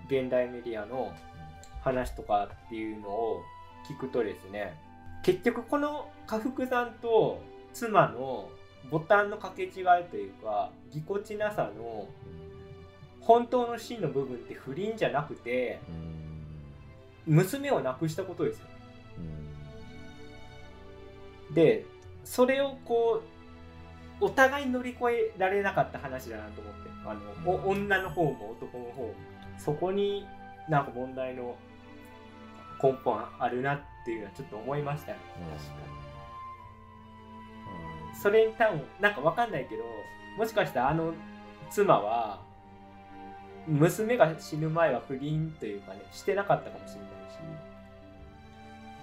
[0.07, 1.11] 現代メディアの
[1.81, 3.41] 話とかっていうのを
[3.89, 4.77] 聞くとですね
[5.23, 7.41] 結局この家福さんと
[7.73, 8.49] 妻の
[8.91, 9.71] ボタンの掛け違い
[10.09, 12.07] というかぎこちなさの
[13.21, 15.79] 本当の真の部分って不倫じゃなくて
[17.27, 17.35] うん。
[17.35, 18.65] 娘を亡くしたことですよ
[19.17, 19.48] うん
[21.53, 21.85] で
[22.23, 23.21] それをこ
[24.21, 26.89] うお互い乗り越えられなかった話だなと思って。
[27.05, 27.21] あの
[27.51, 29.13] お女の方も男の方も
[29.57, 30.27] そこに
[30.67, 31.55] なんか問題の
[32.81, 35.17] 根本あるなっていうのはちょっと思いましたね。
[35.57, 35.73] 確か
[38.13, 39.83] にそれに多分なんかわかんないけど
[40.37, 41.13] もしかしたらあの
[41.69, 42.41] 妻は
[43.67, 47.39] 娘が死ぬ前は不倫というかねしてなかったかもしれないし。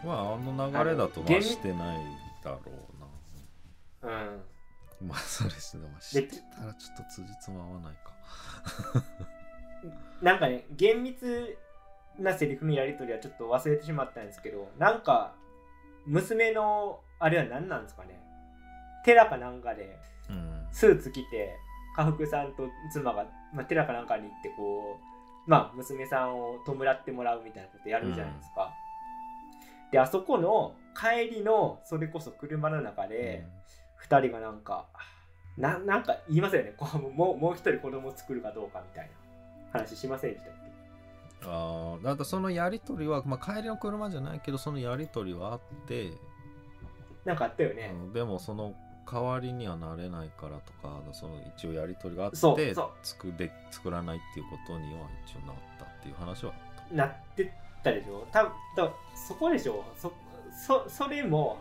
[0.04, 1.98] まああの流れだとはしてない
[2.50, 2.60] だろ
[4.02, 4.12] うな。
[4.12, 5.08] うん。
[5.08, 8.12] まあそれしてまあ知ってたらちょっと辻褄合わないか。
[10.22, 11.58] なんかね厳密
[12.18, 15.34] なセリフのやり取りはちょっと忘れてしまったんですけどなんか
[16.06, 18.20] 娘のあれは何なんですかね。
[19.04, 19.98] 寺かなんかで
[20.30, 20.66] うん。
[20.72, 21.56] スーツ着て
[21.96, 24.98] 家福さんと妻が、まあ、寺かなんかに行ってこ
[25.46, 28.72] うまあ娘さんを弔ってもらうみたいなことやるじゃないですか、
[29.92, 33.46] であそこの帰りのそれこそ車の中で
[34.08, 34.86] 2人がなんか
[35.56, 36.74] ななんか言いますよね。
[36.76, 39.26] こうもうもう一人子供作るかどうかみたいな。
[39.72, 40.54] 話しませんでしたっ
[41.42, 41.46] け？
[41.46, 46.12] ああだからそのやり取りは、まあ、帰りの車じゃないけどそのやり取りはあって、
[47.24, 48.74] なんかあったよね、うんでもその
[49.10, 56.94] 代わりにはなれないからとかその一応やり取りがあって作で作らないっていうことには一応なったっていう話はあった。
[56.94, 57.04] な
[57.90, 58.26] ってたでしょ。
[58.32, 59.84] 多分だそこでしょ。
[59.96, 60.12] そ
[60.66, 61.58] そそれも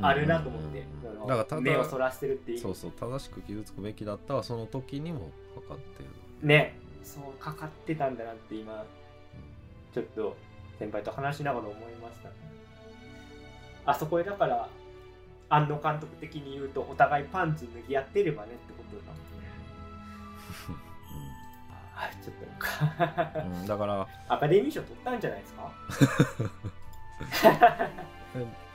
[0.00, 1.26] あるなと思って、うん。
[1.26, 2.58] だから目をそらしてるっていう。
[2.58, 6.46] そうそう正しく傷つくべきだったはその時にもかかってる。
[6.46, 6.76] ね。
[7.02, 8.84] そうかかってたんだなって今
[9.92, 10.36] ちょっと
[10.78, 12.28] 先輩と話しながら思いました。
[12.28, 12.34] ね
[13.86, 14.68] あそこでだから
[15.48, 19.12] 庵野監督的に言うとお互いパンツ脱ぎ合ってればねってことだ。
[19.12, 19.29] ね
[22.00, 22.46] あちょっと。
[22.46, 24.06] なんかうんうんだから。
[24.28, 25.72] アカデミー賞取ったんじゃないですか？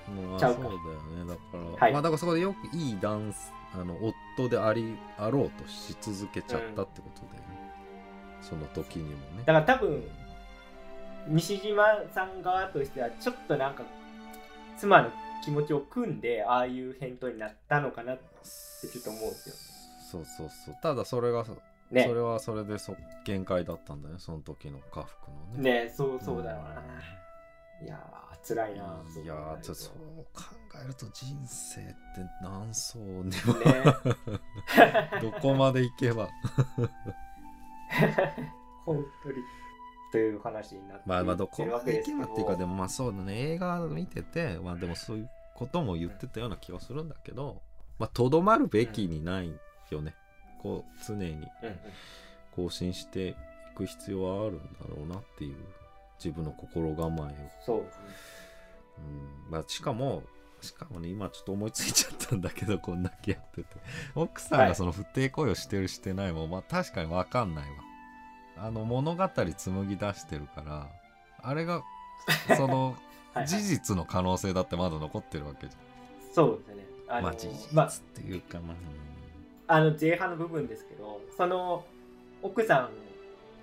[0.08, 0.62] まあちゃうか。
[0.62, 0.78] そうだ
[1.20, 1.28] よね。
[1.28, 1.94] だから、はい。
[1.94, 3.98] まあだからそこでよくいいダンスあの
[4.38, 7.74] 夫でありあろうとし続けちゃったってことだよね、
[8.42, 9.18] その時にもね。
[9.46, 10.04] だから多分
[11.28, 11.84] 西島
[12.14, 13.84] さん側としてはちょっとなんか
[14.78, 15.10] 妻の
[15.44, 18.24] 気持ちを組んでああいう返答になったのかなって
[18.88, 19.56] ちょっと思うんですよ。
[20.12, 20.76] そうそうそう。
[20.84, 21.44] ただそれが、
[21.92, 22.04] ね。
[22.04, 24.16] それはそれでそ限界だったんだね。
[24.18, 25.86] その時の家福のね。
[25.86, 26.82] ねそうそうだろうな、
[27.86, 29.84] いやー辛いなうんいやーちょっと。
[29.84, 29.94] そう
[30.34, 30.44] 考
[30.84, 31.96] えると人生って
[32.42, 33.32] 何層にもね。
[35.22, 36.28] どこまで行けば。
[38.86, 39.38] 本当に。
[40.12, 43.54] という話になってまあまあどこまで行けばっていうかでもまあそうだね。
[43.54, 47.62] 映画見ててまあでもそういうことも言ってたような気はするんだけど
[48.00, 49.54] まあとどまるべきにない
[49.90, 50.16] よね、
[50.62, 51.48] こう常に
[52.56, 53.36] 更新してい
[53.76, 55.56] く必要はあるんだろうなっていう
[56.24, 57.82] 自分の心構えを、そう。
[57.82, 58.04] ですね
[59.48, 59.52] うん。
[59.52, 60.24] まあ、しかも
[60.62, 63.68] しかもね今ちょっと思いついちゃったんだけどこんだけやってて。
[64.16, 64.70] 奥さんはい。
[64.70, 67.76] がその不貞行為をしてるしてないも、まあ確かに分かんないわ。
[68.58, 70.88] あの物語紡ぎ出してるから
[71.42, 71.84] あれが
[72.56, 72.96] そのはい
[73.40, 73.48] はい。
[73.48, 75.76] 事実の可能性だってまだ残ってるわけじ
[76.34, 76.86] そうですね。
[77.10, 78.80] あゃんのまあ事実まあっていうかまあ、あ
[79.68, 81.86] の前半の部分ですけどその
[82.42, 82.90] 奥さ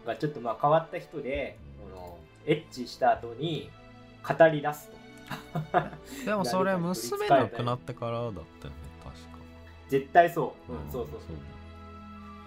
[0.05, 3.71] んがちょっとまあ変わった人でこのエッチした後に
[4.27, 4.97] 語り出すと。
[6.27, 8.45] でもそれ 娘亡くなってからだったよね
[9.03, 9.21] 確か。
[9.89, 11.37] 絶対そう、うんうんそうそうそう。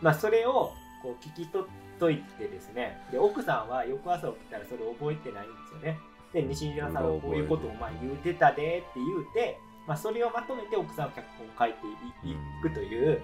[0.02, 1.68] まあそれをこう聞き取っ
[2.00, 3.02] といてですね。
[3.12, 6.00] で奥さんは翌朝起きたらそれ覚えてないんですよね。
[6.34, 9.58] で西島さんがこういうことをまあ言うてたでって言うて、
[9.88, 11.88] まあ、それをまとめて奥さんは脚本を書いて
[12.28, 13.22] いいくという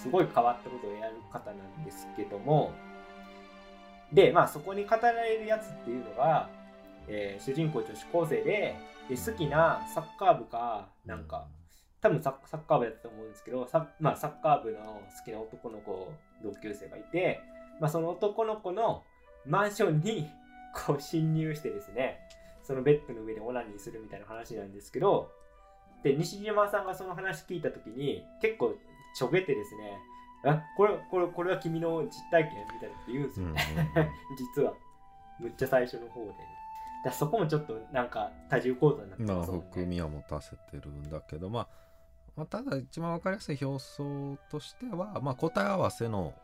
[0.00, 2.72] すごい変わったことをやる方なんですけども。
[4.12, 6.48] でまあそこに語られるやつっていうのが、
[7.06, 8.76] えー主人公女子高生で
[9.08, 11.46] で好きなサッカー部かなんか
[12.00, 16.12] 多分サッカー部だったと思うんですけどサ,、まあ、サッカー部の好きな男の子
[16.42, 17.40] 同級生がいて、
[17.80, 19.02] まあ、その男の子の
[19.46, 20.30] マンションに
[20.86, 22.18] こう侵入してですね
[22.62, 25.30] そのベッドの上でオナニーするみたいな話なんですけど
[26.02, 28.74] で西島さんがその話聞いた時に結構
[29.14, 29.98] ちょげてですね
[30.44, 32.64] あこれこれこれは君の実体験？
[32.72, 33.46] みたいなって言うんですよ。
[34.56, 34.72] 実は。
[35.38, 36.32] むっちゃ最初の方で。
[37.04, 39.52] だそこもちょっとなんか多重構造になってます。
[39.52, 41.68] ね含みは持たせてるんだけど、まあ、
[42.36, 46.34] まあただ一番わかりやすい表層としては、まあ、答え合わせの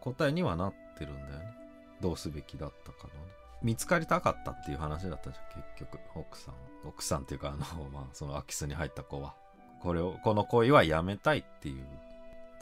[0.00, 1.56] 答えにはなってるんだよね。
[2.00, 3.32] どうすべきだったかのね。
[3.62, 6.54] 見つかりたかったっていう話だったじゃん結局奥さん。
[6.84, 9.34] 奥さんっていうかあの、まあ、その空き巣に入った子は。
[9.80, 11.84] これをこの行為はやめたいっていう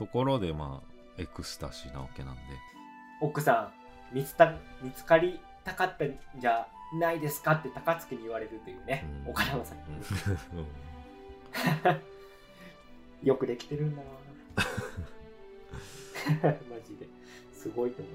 [0.01, 2.41] ところでまあエクスタシーなわけなんで。
[3.21, 3.71] 奥さ
[4.13, 6.67] ん見つた見つかりたかったんじゃ
[6.99, 9.31] ないですかって高槻に言われるというね、うん。
[9.33, 9.77] 岡山さん。
[9.77, 9.85] に、
[13.23, 13.29] うん。
[13.29, 14.09] よくできてるんだな
[16.71, 17.07] マジで。
[17.53, 18.15] すごいと思う。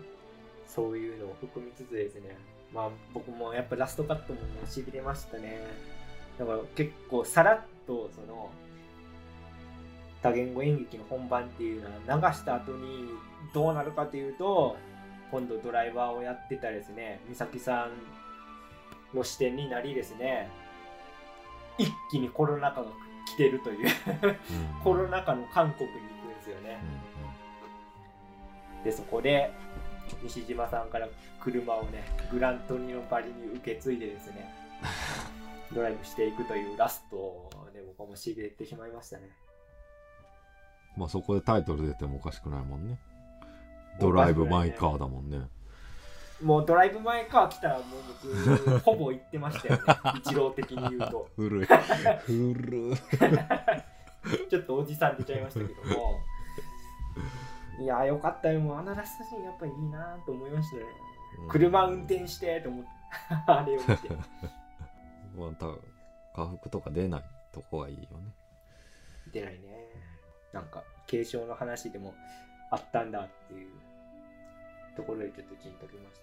[0.68, 2.36] そういうのを含みつつですね。
[2.74, 5.62] まあ僕もやっぱラストカットもしびれましたね。
[6.40, 8.50] だから結構さらっとその
[10.22, 13.10] 多言語演劇の本番っていうのは流した後に
[13.54, 14.76] どうなるかというと
[15.32, 17.88] 今度ドライバーをやってたですね美咲さ
[19.14, 20.50] んの視点になりですね
[21.78, 22.88] 一気にコロナ禍が
[23.28, 23.90] 来てるという
[24.84, 26.80] コロナ禍の韓国に行くんですよね。
[27.10, 27.16] うん
[28.86, 29.52] でそこで
[30.24, 31.10] 西島さんから
[31.42, 34.54] 車をねグラントニのバリに受け継いでですね
[35.74, 39.24] ドライブしていくというラストで僕もしびれてしまいましたね
[40.98, 43.00] まあそこでタイトル出てもおかしくないもんね。
[44.00, 45.40] ドライブ・マイ・カーだもんね。
[46.42, 47.86] もうドライブ前から来たらもう
[48.66, 49.82] 僕ほぼ行ってましたよね。
[50.20, 51.30] 一郎的に言うと。
[51.36, 51.68] 古い。
[52.26, 52.96] 古い。
[54.50, 56.20] ちょっとおじさん出ちゃいましたけども。
[57.80, 58.60] いやーよかったよ。
[58.60, 60.84] もうあのラストシーンやっぱりいいなと思いましたね。
[61.50, 62.90] 車運転してと思って。
[63.48, 64.10] あれを見て。
[65.36, 65.68] また
[66.42, 67.24] 家福とか出ない
[67.54, 68.34] とこがいいよね。
[69.32, 69.85] 出ないね
[70.56, 72.16] なんか継承の話でも
[72.72, 73.68] あったんだっていう
[74.96, 76.22] ところでちょっとジンときまし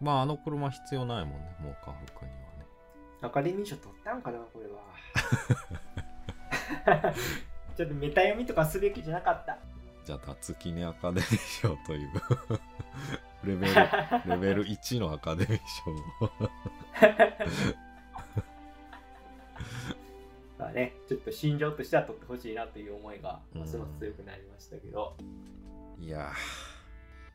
[0.00, 1.56] まああの車必要ないもんね。
[1.60, 2.66] もう家福にはね。
[3.20, 4.82] たアカデミー賞取ったんかなこれは。
[7.76, 9.56] ちょっとメタ読みとかすべきじゃなかった。
[10.04, 12.10] じゃあ脱記念アカデミー賞という。
[13.46, 13.74] レベル
[14.26, 15.84] レベル1のアカデミー賞
[20.62, 23.60] をまあねちょっと心情としては取ってほしいなという思いがうん。
[23.60, 25.16] ますます強くなりましたけど、
[26.00, 26.30] いや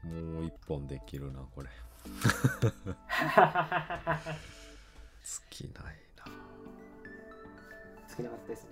[0.05, 1.69] ーもう一本できるなこれ。
[5.23, 5.83] 尽きない
[6.17, 6.25] な。
[8.15, 8.69] 少なかったですね。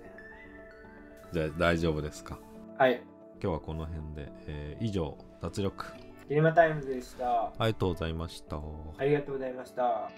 [1.32, 2.38] じゃあ大丈夫ですか？
[2.78, 3.02] はい。
[3.42, 5.84] 今日はこの辺で、えー以上脱力。
[6.28, 7.46] キネマタイムズでした。
[7.48, 8.56] ありがとうございました。
[8.56, 10.10] ありがとうございました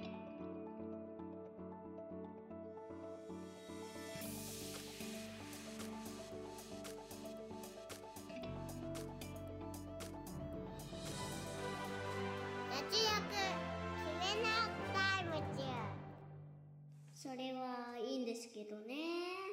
[17.28, 19.47] それはいいんですけどね。